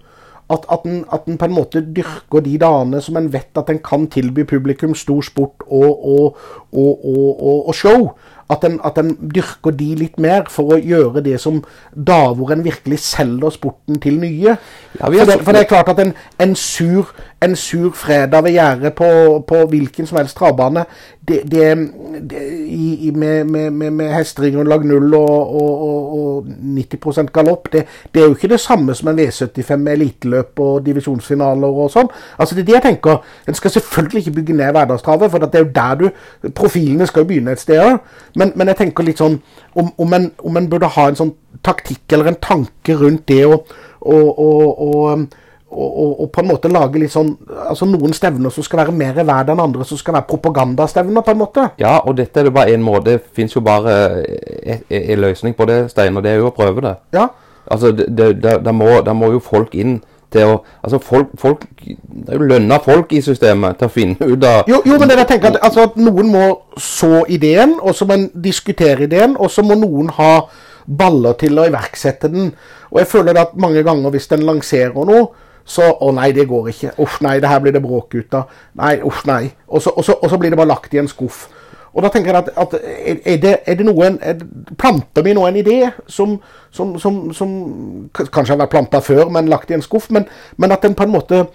At, 0.47 0.63
at, 0.71 0.85
en, 0.87 1.01
at 1.11 1.25
en 1.27 1.39
på 1.41 1.49
en 1.49 1.57
måte 1.57 1.81
dyrker 1.83 2.45
de 2.45 2.53
dagene 2.63 3.01
som 3.03 3.17
en 3.19 3.33
vet 3.33 3.59
at 3.59 3.71
en 3.73 3.81
kan 3.83 4.05
tilby 4.07 4.45
publikum 4.47 4.93
stor 4.95 5.25
sport 5.27 5.65
og, 5.67 6.07
og, 6.07 6.37
og, 6.71 7.67
og 7.67 7.75
show 7.75 8.13
at 8.51 8.65
en, 8.65 8.81
at 8.85 8.99
en, 8.99 9.11
dyrker 9.35 9.75
de 9.75 9.89
litt 9.99 10.21
mer 10.23 10.47
for 10.53 10.77
å 10.77 10.79
gjøre 10.79 11.23
det 11.27 11.39
som 11.43 11.59
da 11.91 12.19
hvor 12.37 12.53
en 12.55 12.63
virkelig 12.65 13.01
selger 13.03 13.55
sporten 13.57 13.99
til 14.03 14.21
nye. 14.23 14.55
Ja, 15.01 15.09
for, 15.09 15.17
det, 15.17 15.39
for, 15.41 15.53
det, 15.53 15.65
er 15.65 15.71
klart 15.71 15.91
at 15.91 16.03
en, 16.03 16.15
en, 16.43 16.55
sur, 16.55 17.11
en 17.45 17.57
sur, 17.57 17.93
fredag 17.93 18.45
ved 18.45 18.53
gjerdet 18.53 18.95
på, 18.95 19.45
på, 19.49 19.57
hvilken 19.69 20.07
som 20.07 20.19
helst 20.19 20.37
travbane 20.37 20.85
med, 21.29 21.77
med, 23.45 23.71
med, 23.71 23.91
med 23.91 24.15
hestering 24.15 24.69
lag 24.69 24.87
null 24.87 25.15
og, 25.15 25.61
og, 25.61 26.19
og 26.19 26.47
90 26.47 27.29
galopp, 27.33 27.73
det, 27.73 27.85
det, 28.15 28.23
er 28.23 28.27
jo 28.27 28.35
ikke 28.35 28.49
det 28.49 28.61
samme 28.61 28.95
som 28.95 29.09
en 29.09 29.19
V75 29.19 29.77
med 29.77 29.93
eliteløp 29.93 30.61
og 30.61 30.87
divisjonsfinaler 30.87 31.81
og 31.85 31.91
sånn. 31.93 32.09
Altså 32.39 32.55
Det 32.55 32.63
er 32.63 32.67
det 32.67 32.75
jeg 32.75 32.83
tenker. 32.83 33.23
En 33.49 33.55
skal 33.55 33.71
selvfølgelig 33.71 34.21
ikke 34.21 34.37
bygge 34.41 34.57
ned 34.57 34.73
hverdagstravet, 34.73 35.31
for 35.31 35.39
det 35.39 35.55
er 35.55 35.67
jo 35.67 35.73
der 35.75 35.95
du 35.95 36.11
Profilene 36.55 37.07
skal 37.07 37.25
jo 37.25 37.29
begynne 37.29 37.53
et 37.53 37.61
sted 37.61 37.83
òg. 37.83 37.99
Men, 38.37 38.53
men, 38.55 38.69
jeg 38.73 38.81
tenker 38.81 39.05
litt 39.05 39.21
sånn 39.21 39.41
om, 39.75 39.91
om, 39.99 40.15
en, 40.15 40.31
om, 40.39 40.57
en, 40.57 40.71
burde 40.71 40.95
ha 40.97 41.09
en 41.11 41.19
sånn 41.19 41.35
taktikk 41.65 42.13
eller 42.13 42.31
en 42.31 42.41
tanke 42.41 42.97
rundt 42.97 43.29
det 43.29 43.45
å 43.45 43.59
og, 45.71 46.31
på 46.33 46.41
en 46.41 46.47
måte 46.47 46.71
lage 46.71 47.01
litt 47.01 47.11
sånn 47.11 47.33
altså 47.67 47.89
Noen 47.91 48.15
stevner 48.15 48.53
som 48.55 48.65
skal 48.65 48.85
være 48.85 48.95
mer 48.95 49.17
verd 49.27 49.51
enn 49.51 49.63
andre, 49.63 49.85
som 49.85 49.99
skal 49.99 50.15
være 50.15 50.29
propagandastevner, 50.31 51.25
på 51.27 51.33
en 51.35 51.41
måte. 51.41 51.65
Ja, 51.83 51.99
og 52.07 52.17
dette 52.21 52.41
er 52.41 52.49
det 52.49 52.55
bare 52.55 52.75
én 52.75 52.85
måte. 52.85 53.17
Det 53.17 53.35
fins 53.35 53.57
jo 53.57 53.63
bare 53.67 53.97
en 54.89 55.21
løsning 55.21 55.57
på 55.59 55.67
det, 55.69 55.91
Stein, 55.91 56.17
og 56.17 56.23
det 56.25 56.33
er 56.33 56.43
jo 56.43 56.51
å 56.51 56.55
prøve 56.55 56.85
det. 56.85 56.95
Ja. 57.17 57.29
Altså, 57.67 57.91
Da 57.93 58.73
må, 58.73 59.01
må, 59.03 59.33
jo 59.35 59.41
folk 59.43 59.75
inn 59.75 59.99
til 60.31 60.53
å 60.53 60.59
Altså, 60.85 61.01
folk, 61.03 61.33
folk 61.39 61.65
Det 61.83 62.29
er 62.29 62.39
jo 62.39 62.47
lønna 62.47 62.79
folk 62.83 63.11
i 63.13 63.23
systemet 63.25 63.81
til 63.81 63.89
å 63.89 63.95
finne 63.95 64.29
ut 64.29 64.47
av 64.47 64.71
Jo, 64.71 64.85
jo 64.87 64.99
men 65.01 65.11
det 65.11 65.19
jeg 65.25 65.31
tenker 65.33 65.51
at, 65.55 65.59
altså, 65.67 65.89
at 65.91 65.99
noen 65.99 66.31
må 66.31 66.45
så 66.79 67.25
ideen, 67.27 67.75
og 67.81 67.95
så 67.95 68.07
må 68.07 68.15
en 68.15 68.29
diskutere 68.31 69.09
ideen, 69.09 69.35
og 69.35 69.51
så 69.51 69.65
må 69.67 69.75
noen 69.79 70.13
ha 70.15 70.47
baller 70.87 71.35
til 71.41 71.59
å 71.59 71.65
iverksette 71.67 72.31
den. 72.31 72.53
Og 72.93 73.01
jeg 73.01 73.11
føler 73.11 73.41
at 73.41 73.57
mange 73.59 73.83
ganger 73.83 74.15
hvis 74.15 74.31
en 74.37 74.47
lanserer 74.47 75.09
noe, 75.09 75.27
så 75.67 75.91
Å 76.01 76.13
nei, 76.15 76.31
det 76.33 76.47
går 76.47 76.71
ikke. 76.71 76.95
Uff, 77.03 77.21
nei, 77.25 77.39
det 77.43 77.51
her 77.51 77.61
blir 77.63 77.75
det 77.75 77.83
bråk 77.83 78.15
ut 78.15 78.35
av. 78.39 78.51
Nei, 78.79 78.97
uff, 79.03 79.25
nei. 79.27 79.49
Og 79.67 79.83
så, 79.83 79.91
og, 79.91 80.05
så, 80.07 80.15
og 80.23 80.31
så, 80.31 80.39
blir 80.39 80.53
det 80.55 80.59
bare 80.61 80.71
lagt 80.71 80.95
i 80.95 81.01
en 81.03 81.11
skuff. 81.11 81.49
Og 81.97 82.05
da 82.05 82.11
tenker 82.13 82.31
jeg 82.31 82.45
at, 82.45 82.51
at 82.61 82.75
er, 82.77 83.39
det, 83.41 83.55
er, 83.65 83.79
det, 83.79 83.87
noen 83.89 84.19
Planter 84.79 85.25
vi 85.25 85.33
nå 85.35 85.47
en 85.49 85.57
idé 85.57 85.79
som, 86.07 86.35
som, 86.71 86.93
som, 87.01 87.23
som 87.35 87.55
kanskje 88.15 88.53
har 88.53 88.61
vært 88.61 88.75
planta 88.75 89.01
før, 89.01 89.31
men 89.33 89.49
lagt 89.49 89.73
i 89.73 89.79
en 89.79 89.85
skuff, 89.85 90.11
men, 90.13 90.29
men 90.61 90.77
at 90.77 90.85
den 90.85 90.95
på 90.95 91.07
en 91.07 91.15
måte 91.15 91.47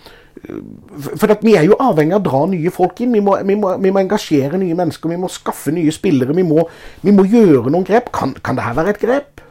for 1.20 1.32
vi 1.44 1.54
er 1.60 1.66
jo 1.68 1.78
avhengig 1.82 2.16
av 2.16 2.22
å 2.22 2.26
dra 2.26 2.42
nye 2.50 2.72
folk 2.74 3.02
inn. 3.04 3.14
Vi 3.14 3.22
må, 3.24 3.36
vi 3.46 3.56
må, 3.60 3.76
vi 3.84 3.92
må 3.94 4.02
engasjere 4.02 4.60
nye 4.62 4.78
mennesker, 4.78 5.12
vi 5.12 5.20
må 5.20 5.30
skaffe 5.32 5.74
nye 5.76 5.92
spillere. 5.94 6.34
Vi 6.38 6.46
må, 6.48 6.64
vi 7.04 7.14
må 7.16 7.28
gjøre 7.30 7.72
noen 7.72 7.86
grep. 7.88 8.10
Kan, 8.16 8.34
kan 8.44 8.58
det 8.58 8.66
her 8.66 8.78
være 8.78 8.96
et 8.96 9.02
grep? 9.04 9.44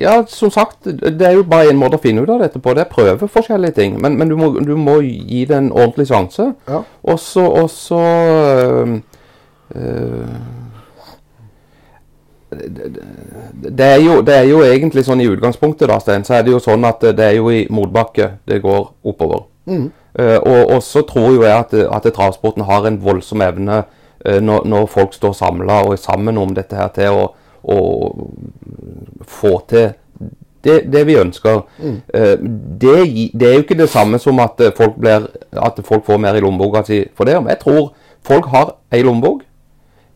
Ja, 0.00 0.24
som 0.26 0.50
sagt, 0.50 0.84
det 0.84 1.22
er 1.22 1.36
jo 1.36 1.44
bare 1.46 1.70
én 1.70 1.78
måte 1.78 2.00
å 2.00 2.02
finne 2.02 2.24
ut 2.24 2.30
av 2.34 2.40
dette 2.42 2.58
på. 2.58 2.74
Det 2.74 2.82
er 2.82 2.90
prøve 2.90 3.28
forskjellige 3.30 3.76
ting. 3.76 4.00
Men, 4.02 4.18
men 4.18 4.32
du, 4.32 4.36
må, 4.36 4.50
du, 4.58 4.74
må, 4.76 4.98
gi 5.04 5.44
det 5.46 5.56
en 5.56 5.70
ordentlig 5.72 6.08
sjanse. 6.10 6.50
Ja. 6.66 6.82
Og 7.06 7.18
så 7.20 8.00
øh, 8.00 8.96
øh, 9.76 10.36
det, 13.70 13.84
er 13.84 14.00
jo, 14.02 14.20
det 14.22 14.34
er 14.34 14.46
jo 14.48 14.62
egentlig 14.64 15.04
sånn 15.06 15.22
i 15.22 15.28
utgangspunktet, 15.30 15.88
da, 15.90 15.98
Stein, 16.02 16.24
så 16.26 16.38
er 16.38 16.46
det 16.46 16.54
jo 16.54 16.62
sånn 16.62 16.84
at 16.88 17.02
det 17.16 17.26
er 17.26 17.38
jo 17.38 17.50
i 17.52 17.64
motbakke 17.72 18.34
det 18.48 18.60
går 18.64 18.88
oppover. 19.06 19.46
Mm. 19.70 19.88
Uh, 20.14 20.38
og, 20.38 20.60
og, 20.76 20.80
så 20.86 21.02
tror 21.08 21.32
jo 21.34 21.42
jeg 21.42 21.54
at, 21.54 21.72
at 21.74 22.10
travsporten 22.14 22.66
har 22.68 22.86
en 22.86 23.00
voldsom 23.02 23.42
evne 23.42 23.80
uh, 23.82 24.38
når, 24.38 24.66
når, 24.70 24.86
folk 24.92 25.16
står 25.16 25.34
samla 25.34 25.80
og 25.86 25.96
er 25.96 26.02
sammen 26.02 26.38
om 26.38 26.52
dette 26.54 26.78
her 26.78 26.92
til 26.94 27.18
å, 27.18 27.24
å 27.64 27.78
få 29.28 29.54
til 29.70 29.92
det, 30.64 30.78
det 30.92 31.04
vi 31.06 31.18
ønsker. 31.20 31.62
Mm. 31.78 31.96
Uh, 32.14 32.36
det, 32.80 32.94
det, 33.32 33.48
er 33.48 33.56
jo 33.58 33.64
ikke 33.64 33.78
det 33.78 33.90
samme 33.92 34.18
som 34.18 34.40
at 34.44 34.60
folk, 34.76 34.96
blir, 35.00 35.28
at 35.52 35.80
folk 35.84 36.06
får 36.06 36.20
mer 36.20 36.38
i 36.38 36.44
lommeboka 36.44 36.84
si 36.86 37.02
for 37.16 37.28
det. 37.28 37.36
Jeg 37.36 37.60
tror 37.64 37.90
folk 38.24 38.48
har 38.52 38.76
ei 38.92 39.02
lommebok. 39.04 39.42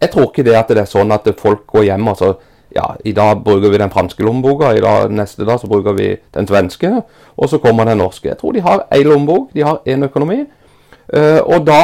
Jeg 0.01 0.13
tror 0.15 0.31
ikke 0.31 0.47
det 0.47 0.57
at 0.57 0.71
det 0.71 0.85
er 0.85 0.91
sånn 0.91 1.13
at 1.13 1.27
folk 1.41 1.67
går 1.67 1.91
hjem 1.91 2.09
og 2.13 2.21
så 2.21 2.37
ja, 2.75 2.85
i 3.05 3.13
dag 3.13 3.41
bruker 3.45 3.73
vi 3.73 3.81
den 3.81 3.91
franske 3.91 4.23
lommeboka, 4.23 4.75
i 4.77 4.83
dag, 4.85 5.13
neste 5.13 5.47
dag 5.49 5.61
så 5.61 5.69
bruker 5.71 5.95
vi 5.97 6.11
den 6.35 6.47
svenske, 6.47 6.91
og 7.37 7.49
så 7.49 7.59
kommer 7.63 7.89
den 7.89 7.99
norske. 7.99 8.29
Jeg 8.29 8.39
tror 8.39 8.53
de 8.53 8.65
har 8.65 8.85
ei 8.95 9.03
lommebok, 9.07 9.51
de 9.55 9.65
har 9.65 9.81
én 9.89 10.05
økonomi. 10.05 10.45
Uh, 11.09 11.41
og 11.49 11.65
da 11.67 11.79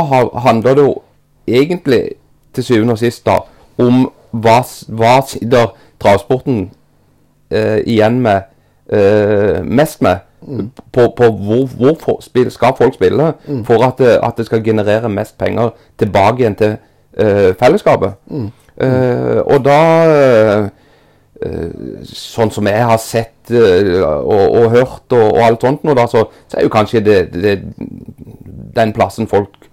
handler 0.44 0.77
det 0.77 0.85
jo 0.85 0.94
egentlig 1.48 2.03
til 2.55 2.64
syvende 2.64 2.92
og 2.92 3.00
sist 3.00 3.24
da 3.27 3.38
om 3.81 4.11
hva, 4.42 4.60
hva 4.88 5.14
sitter 5.28 5.74
travsporten 6.02 6.66
eh, 7.50 7.80
igjen 7.86 8.20
med 8.24 8.50
eh, 8.92 9.60
mest 9.62 10.02
med. 10.02 10.24
Mm. 10.44 10.70
På, 10.92 11.08
på, 11.16 11.30
hvor, 11.40 11.66
hvor 11.72 11.94
for, 12.00 12.50
skal 12.50 12.74
folk 12.76 12.94
spille 12.94 13.32
mm. 13.48 13.62
for 13.64 13.80
at, 13.86 14.00
at, 14.00 14.34
det 14.36 14.44
skal 14.46 14.64
generere 14.64 15.08
mest 15.08 15.38
penger 15.38 15.70
tilbake 15.98 16.42
igjen 16.42 16.58
til 16.60 16.76
fellesskapet. 17.58 18.18
Mm. 18.26 18.50
Uh, 18.82 19.38
og 19.46 19.60
da 19.62 19.80
uh, 20.58 20.64
Sånn 22.08 22.50
som 22.54 22.66
jeg 22.66 22.82
har 22.88 22.98
sett 23.02 23.50
og, 23.52 24.30
og, 24.32 24.70
hørt 24.72 25.12
og, 25.12 25.24
og, 25.34 25.40
alt 25.44 25.66
sånt, 25.66 25.82
nå 25.84 25.92
da, 25.94 26.06
så, 26.08 26.22
så, 26.48 26.56
er 26.56 26.64
jo 26.64 26.72
kanskje 26.72 27.02
det, 27.04 27.16
det, 27.34 27.52
den 28.74 28.94
plassen 28.96 29.28
folk 29.28 29.66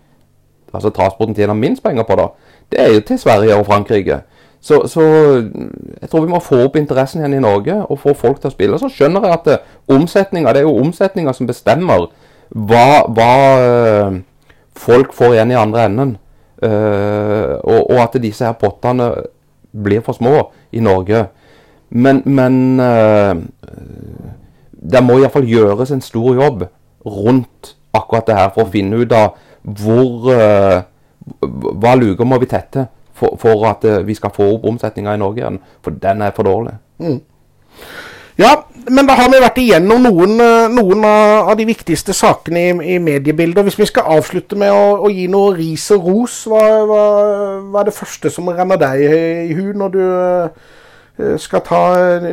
altså 0.73 0.91
transporten 0.91 1.37
tjener 1.37 1.55
minst 1.55 1.83
penger 1.85 2.03
på, 2.09 2.17
da, 2.19 2.27
det 2.73 2.81
er 2.81 2.91
jo 2.91 3.03
til 3.07 3.19
Sverige 3.21 3.55
og 3.55 3.65
Frankrike. 3.69 4.19
Så, 4.61 4.83
så, 4.87 5.03
jeg 6.01 6.09
tror 6.09 6.25
vi 6.25 6.31
må 6.31 6.39
få 6.43 6.59
opp 6.67 6.75
interessen 6.77 7.23
igjen 7.23 7.39
i 7.39 7.41
Norge 7.41 7.79
og 7.81 7.97
få 8.03 8.13
folk 8.17 8.41
til 8.41 8.51
å 8.51 8.53
spille. 8.53 8.77
Så 8.77 8.91
skjønner 8.93 9.25
jeg 9.25 9.37
at 9.39 9.47
det, 9.49 9.55
omsetninga, 9.89 10.53
det 10.53 10.61
er 10.61 10.67
jo 10.69 10.81
omsetninga 10.83 11.33
som 11.33 11.49
bestemmer 11.49 12.11
hva, 12.53 12.85
hva 13.09 13.31
folk 14.77 15.15
får 15.17 15.37
igjen 15.37 15.55
i 15.55 15.57
andre 15.57 15.87
enden. 15.89 16.17
Uh, 16.61 17.57
og, 17.65 17.89
og, 17.89 17.97
at 18.03 18.19
disse 18.21 18.45
her 18.45 18.53
pottene 18.53 19.07
blir 19.73 20.03
for 20.05 20.13
små 20.13 20.51
i 20.71 20.83
Norge. 20.83 21.23
Men, 21.89 22.21
men 22.29 22.77
uh, 22.77 23.33
det 24.71 25.01
må 25.01 25.17
iallfall 25.17 25.49
gjøres 25.49 25.93
en 25.95 26.05
stor 26.05 26.37
jobb 26.37 26.67
rundt 27.01 27.73
akkurat 27.97 28.29
det 28.29 28.37
her 28.37 28.53
for 28.53 28.67
å 28.67 28.71
finne 28.71 29.01
ut 29.01 29.13
av 29.17 29.33
hvor 29.61 30.29
uh, 30.29 30.81
Hva 31.41 31.91
luker 31.97 32.25
må 32.25 32.39
vi 32.41 32.47
tette 32.49 32.87
for, 33.21 33.37
for 33.41 33.67
at 33.69 33.85
vi 34.07 34.17
skal 34.17 34.33
få 34.33 34.49
opp 34.55 34.65
omsetninga 34.73 35.13
i 35.15 35.21
Norge 35.21 35.43
igjen. 35.43 35.61
For 35.85 36.01
den 36.01 36.25
er 36.25 36.33
for 36.35 36.49
dårlig. 36.49 36.73
Mm. 37.01 37.19
Ja, 38.41 38.55
men 38.89 39.05
da 39.05 39.15
har 39.19 39.29
vi 39.29 39.39
vært 39.43 39.59
igjennom 39.61 40.05
noen, 40.05 40.37
eh, 40.41 40.71
noen 40.71 41.03
av 41.05 41.51
de 41.59 41.65
viktigste 41.67 42.15
sakene 42.15 42.63
i, 42.63 42.71
i 42.95 42.97
mediebildet. 43.03 43.65
Hvis 43.67 43.77
vi 43.77 43.87
skal 43.89 44.07
avslutte 44.17 44.57
med 44.57 44.71
å, 44.73 44.95
å 45.05 45.11
gi 45.11 45.27
noe 45.29 45.53
ris 45.57 45.89
og 45.93 46.07
ros, 46.07 46.37
hva, 46.49 46.61
hva, 46.89 47.03
hva, 47.67 47.81
er 47.81 47.89
det 47.89 47.97
første 47.97 48.31
som 48.33 48.49
renner 48.49 48.79
deg 48.81 49.03
i 49.03 49.57
hu 49.57 49.73
når 49.77 49.93
du 49.93 50.01
uh, 50.01 51.35
skal 51.41 51.63
ta 51.67 51.83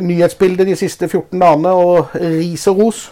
nyhetsbildet 0.01 0.71
de 0.71 0.77
siste 0.79 1.09
14 1.11 1.35
dagene, 1.37 1.75
og 1.75 2.15
ris 2.15 2.65
og 2.71 2.81
ros? 2.85 3.03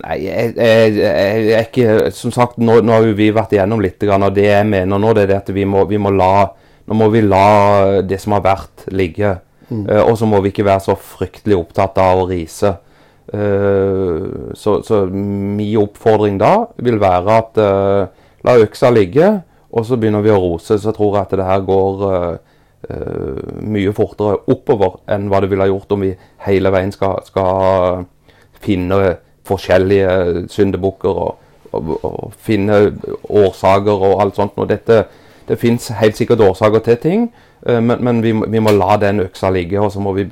Nei, 0.00 0.16
jeg, 0.24 0.54
jeg, 0.56 0.94
jeg, 0.96 1.44
jeg, 1.50 1.66
ikke 1.68 2.10
Som 2.16 2.32
sagt, 2.34 2.58
nå, 2.62 2.80
nå, 2.84 2.94
har 2.94 3.06
vi 3.16 3.30
vært 3.34 3.54
igjennom 3.56 3.82
litt. 3.82 4.02
Og 4.06 4.26
det 4.36 4.46
jeg 4.48 4.66
mener 4.68 5.00
nå, 5.00 5.12
det 5.16 5.26
er 5.28 5.38
at 5.40 5.52
vi 5.54 5.66
må, 5.68 5.84
vi 5.90 6.00
må 6.00 6.12
la 6.14 6.50
Nå 6.90 6.96
må 6.98 7.06
vi 7.12 7.20
la 7.22 8.00
det 8.02 8.18
som 8.18 8.34
har 8.34 8.42
vært, 8.42 8.88
ligge. 8.90 9.36
Mm. 9.70 9.84
Uh, 9.86 10.02
og 10.08 10.16
så 10.18 10.26
må 10.26 10.40
vi 10.42 10.50
ikke 10.50 10.66
være 10.66 10.82
så 10.88 10.96
fryktelig 10.98 11.54
opptatt 11.54 12.00
av 12.02 12.24
å 12.24 12.26
rise. 12.26 12.72
Uh, 13.30 14.50
så, 14.58 14.80
så 14.82 15.04
min 15.06 15.76
oppfordring 15.78 16.40
da 16.40 16.54
vil 16.82 16.98
være 16.98 17.36
at 17.36 17.60
uh, 17.62 18.32
la 18.42 18.56
øksa 18.64 18.90
ligge, 18.90 19.28
og 19.70 19.86
så 19.86 20.00
begynner 20.00 20.24
vi 20.24 20.34
å 20.34 20.40
rose. 20.42 20.80
Så 20.82 20.94
tror 20.96 21.14
jeg 21.14 21.28
at 21.28 21.36
det 21.38 21.46
her 21.46 21.62
går 21.68 22.06
mye 23.60 23.90
fortere 23.92 24.38
oppover 24.50 24.94
enn 25.12 25.26
hva 25.28 25.42
det 25.44 25.50
ville 25.50 25.66
ha 25.66 25.68
gjort 25.68 25.90
om 25.92 26.00
vi 26.00 26.14
hele 26.46 26.70
veien 26.72 26.90
skal, 26.94 27.18
skal 27.28 28.06
finne 28.64 28.96
forskjellige 29.50 30.46
syndebukker 30.48 31.22
og, 31.26 31.52
og, 31.72 31.92
og, 32.04 32.32
finne 32.38 32.80
årsaker 33.28 34.08
og 34.08 34.22
alt 34.24 34.40
sånt. 34.40 34.56
Og 34.56 34.70
dette, 34.70 35.04
det 35.48 35.58
fins 35.60 35.90
helt 36.00 36.18
sikkert 36.18 36.42
årsaker 36.46 36.86
til 36.86 37.00
ting, 37.02 37.30
Eh, 37.66 37.82
men, 37.82 38.04
men 38.04 38.22
vi, 38.22 38.32
vi, 38.32 38.60
må 38.62 38.72
la 38.72 38.96
den 39.00 39.20
øksa 39.26 39.50
ligge, 39.52 39.80
og 39.80 39.92
så 39.92 40.00
må 40.00 40.14
vi 40.16 40.26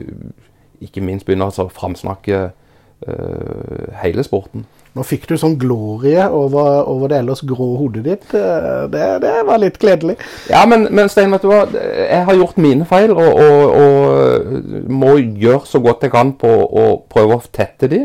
ikke 0.80 1.02
minst 1.04 1.26
begynne 1.26 1.48
å 1.50 1.68
framsnakke 1.74 2.42
uh, 2.48 3.86
hele 3.98 4.22
sporten. 4.22 4.62
Nå 4.96 5.04
fikk 5.06 5.28
du 5.30 5.36
sånn 5.38 5.58
glorie 5.60 6.24
over, 6.32 6.82
over 6.90 7.12
det 7.12 7.20
ellers 7.20 7.42
grå 7.46 7.68
hodet 7.78 8.04
ditt. 8.06 8.26
Eh, 8.34 8.84
det, 8.92 9.04
det, 9.24 9.34
var 9.46 9.60
litt 9.62 9.78
gledelig. 9.82 10.16
Ja, 10.50 10.64
men, 10.70 10.88
men 10.94 11.10
Stein, 11.12 11.32
vet 11.34 11.44
du 11.44 11.50
hva? 11.52 11.64
jeg 11.74 12.24
har 12.26 12.38
gjort 12.38 12.60
mine 12.62 12.88
feil 12.88 13.12
og, 13.14 13.42
og, 13.44 13.76
og 13.78 14.90
må 14.90 15.18
gjøre 15.20 15.68
så 15.68 15.82
godt 15.84 16.06
jeg 16.06 16.14
kan 16.14 16.34
på 16.40 16.50
å 16.50 16.86
prøve 17.10 17.38
å 17.38 17.46
tette 17.52 17.90
de. 17.92 18.04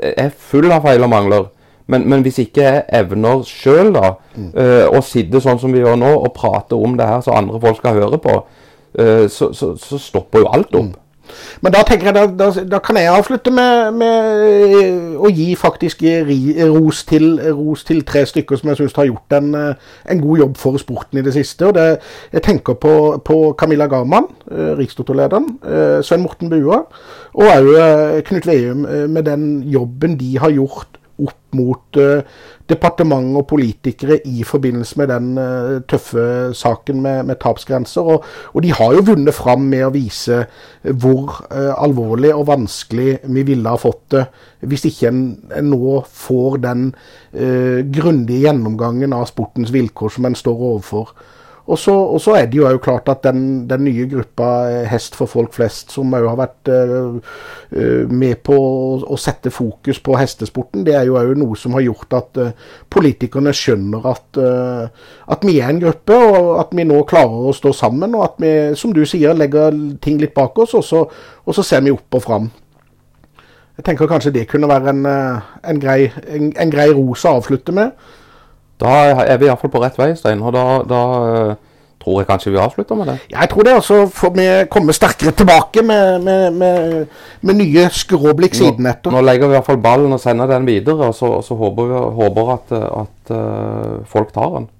Jeg 0.00 0.14
er 0.26 0.34
full 0.50 0.72
av 0.74 0.84
feil 0.88 1.06
og 1.06 1.12
mangler. 1.14 1.50
Men, 1.86 2.06
men, 2.08 2.22
hvis 2.24 2.40
ikke 2.40 2.64
jeg 2.64 2.84
evner 2.96 3.42
sjøl 3.44 3.92
mm. 3.92 4.50
uh, 4.56 4.86
å 4.88 5.02
sitte 5.04 5.42
sånn 5.44 5.60
som 5.60 5.72
vi 5.74 5.82
gjør 5.82 5.98
nå 6.00 6.12
og 6.16 6.32
prate 6.36 6.76
om 6.76 6.96
det 6.96 7.08
her 7.08 7.20
så 7.24 7.34
andre 7.36 7.60
folk 7.60 7.80
skal 7.82 7.98
høre 7.98 8.20
på, 8.24 8.38
uh, 9.00 9.24
så, 9.28 9.50
så, 9.52 9.74
så, 9.80 10.00
stopper 10.00 10.46
jo 10.46 10.52
alt 10.56 10.72
opp. 10.72 10.94
Mm. 10.94 11.03
Men 11.64 11.72
da 11.74 11.82
tenker 11.86 12.10
jeg, 12.10 12.16
da, 12.16 12.26
da, 12.26 12.64
da 12.76 12.80
kan 12.84 12.98
jeg 12.98 13.12
avslutte 13.12 13.52
med, 13.54 13.94
med, 13.98 14.42
eh, 14.48 15.14
å 15.16 15.30
gi 15.32 15.54
faktisk 15.58 16.02
ros 16.70 17.04
til, 17.08 17.38
ros 17.56 17.84
til 17.88 18.02
tre 18.06 18.24
stykker 18.28 18.60
som 18.60 18.70
jeg 18.70 18.82
syns 18.82 18.96
har 18.98 19.08
gjort 19.08 19.36
en, 19.38 19.54
en, 19.54 20.22
god 20.24 20.42
jobb 20.42 20.58
for 20.60 20.80
sporten 20.80 21.20
i 21.20 21.24
det 21.26 21.34
siste. 21.36 21.66
og 21.66 21.74
det, 21.78 21.86
Jeg 22.32 22.42
tenker 22.42 22.78
på, 22.80 22.94
på 23.24 23.38
Camilla 23.58 23.86
Garman, 23.90 24.28
eh, 24.50 24.74
rikstotolederen, 24.78 25.48
eh, 25.64 26.02
Svein 26.02 26.24
Morten 26.24 26.50
Bua, 26.52 26.84
og 27.34 27.48
òg 27.50 27.70
eh, 27.74 28.20
Knut 28.26 28.46
Veum 28.46 28.84
med 29.10 29.24
den 29.26 29.62
jobben 29.70 30.18
de 30.20 30.36
har 30.38 30.52
gjort 30.54 31.00
opp 31.22 31.54
mot 31.54 31.96
departement 32.70 33.36
og 33.36 33.46
politikere 33.50 34.18
i 34.24 34.44
forbindelse 34.46 34.98
med 35.00 35.10
den 35.12 35.26
uh, 35.38 35.82
tøffe 35.88 36.24
saken 36.56 37.02
med, 37.04 37.26
med 37.28 37.38
tapsgrenser. 37.42 38.00
Og, 38.00 38.24
og, 38.52 38.62
de 38.64 38.72
har 38.72 38.94
jo 38.96 39.04
vunnet 39.10 39.36
fram 39.36 39.66
med 39.68 39.84
å 39.86 39.92
vise 39.94 40.44
hvor 40.82 41.42
uh, 41.50 41.74
alvorlig 41.76 42.32
og 42.34 42.48
vanskelig 42.48 43.18
vi 43.24 43.44
ville 43.52 43.68
ha 43.68 43.80
fått 43.80 44.04
det 44.16 44.24
hvis 44.64 44.86
ikke 44.88 45.10
en, 45.10 45.24
en 45.52 45.66
nå 45.68 45.98
får 46.08 46.54
den 46.62 46.84
grundige 47.92 48.46
gjennomgangen 48.46 49.12
av 49.12 49.26
sportens 49.28 49.72
vilkår 49.74 50.12
som 50.14 50.24
en 50.24 50.36
står 50.38 50.62
overfor. 50.70 51.10
Og 51.64 51.78
så, 51.78 51.92
og 51.96 52.20
så, 52.20 52.34
er 52.36 52.46
det 52.52 52.58
jo 52.58 52.68
klart 52.78 53.08
at 53.08 53.22
den, 53.24 53.68
den, 53.68 53.86
nye 53.86 54.04
gruppa 54.08 54.48
eh, 54.68 54.88
Hest 54.88 55.14
for 55.16 55.30
folk 55.30 55.54
flest, 55.56 55.94
som 55.94 56.12
òg 56.12 56.26
har 56.28 56.36
vært 56.36 56.68
uh, 56.68 57.38
med 58.12 58.42
på 58.44 58.56
å, 58.58 58.98
å, 59.08 59.16
sette 59.16 59.48
fokus 59.48 60.00
på 60.04 60.18
hestesporten, 60.20 60.82
det 60.84 60.92
er 60.98 61.06
jo 61.08 61.16
òg 61.16 61.32
noe 61.40 61.56
som 61.56 61.72
har 61.72 61.86
gjort 61.86 62.16
at 62.18 62.40
uh, 62.42 62.50
politikerne 62.92 63.54
skjønner 63.56 64.08
at, 64.10 64.26
uh, 64.36 65.14
at, 65.32 65.46
vi 65.48 65.56
er 65.56 65.72
en 65.72 65.80
gruppe, 65.86 66.18
og 66.18 66.50
at 66.60 66.74
vi 66.76 66.84
nå 66.84 66.98
klarer 67.08 67.48
å 67.48 67.54
stå 67.56 67.72
sammen. 67.72 68.12
Og 68.18 68.26
at 68.26 68.36
vi, 68.44 68.52
som 68.76 68.92
du 68.92 69.00
sier, 69.08 69.32
legger 69.32 69.72
ting 70.04 70.20
litt 70.20 70.36
bak 70.36 70.60
oss, 70.60 70.76
og 70.76 70.84
så, 70.84 71.00
og 71.44 71.56
så 71.56 71.64
ser 71.64 71.86
vi 71.86 71.94
opp 71.94 72.20
og 72.20 72.26
fram. 72.26 72.50
Jeg 73.78 73.88
tenker 73.88 74.10
kanskje 74.10 74.34
det 74.36 74.44
kunne 74.52 74.68
være 74.68 74.92
en, 74.92 75.08
en, 75.08 75.80
grei, 75.80 76.12
en, 76.28 76.52
en 76.60 76.76
grei 76.76 76.90
ros 76.92 77.24
å 77.24 77.38
avslutte 77.40 77.72
med. 77.74 77.96
Da 78.84 79.22
er 79.24 79.38
vi 79.40 79.48
iallfall 79.48 79.72
på 79.72 79.80
rett 79.82 79.96
vei, 80.00 80.12
Stein. 80.18 80.42
Og 80.44 80.52
da, 80.54 80.64
da 80.88 81.00
uh, 81.24 81.72
tror 82.04 82.20
jeg 82.20 82.28
kanskje 82.28 82.52
vi 82.52 82.60
avslutter 82.60 82.98
med 83.00 83.08
det. 83.08 83.16
Ja, 83.32 83.40
jeg 83.40 83.52
tror 83.54 83.66
det. 83.66 83.76
Og 83.80 83.84
så 83.86 84.00
får 84.12 84.34
vi 84.36 84.46
komme 84.72 84.96
sterkere 84.96 85.32
tilbake 85.36 85.82
med, 85.86 86.20
med, 86.26 86.60
med, 86.60 87.18
med 87.40 87.60
nye 87.62 87.88
skråblikk 87.94 88.56
siden 88.58 88.90
etter. 88.90 89.10
Nå, 89.10 89.18
nå 89.18 89.24
legger 89.24 89.50
vi 89.50 89.58
iallfall 89.58 89.80
ballen 89.84 90.12
og 90.16 90.22
sender 90.22 90.50
den 90.52 90.68
videre, 90.68 91.10
og 91.10 91.16
så, 91.16 91.32
så 91.46 91.56
håper 91.58 91.90
vi 91.90 92.06
håper 92.20 92.54
at, 92.58 92.78
at 93.04 93.34
uh, 93.34 94.00
folk 94.10 94.34
tar 94.36 94.58
den. 94.58 94.70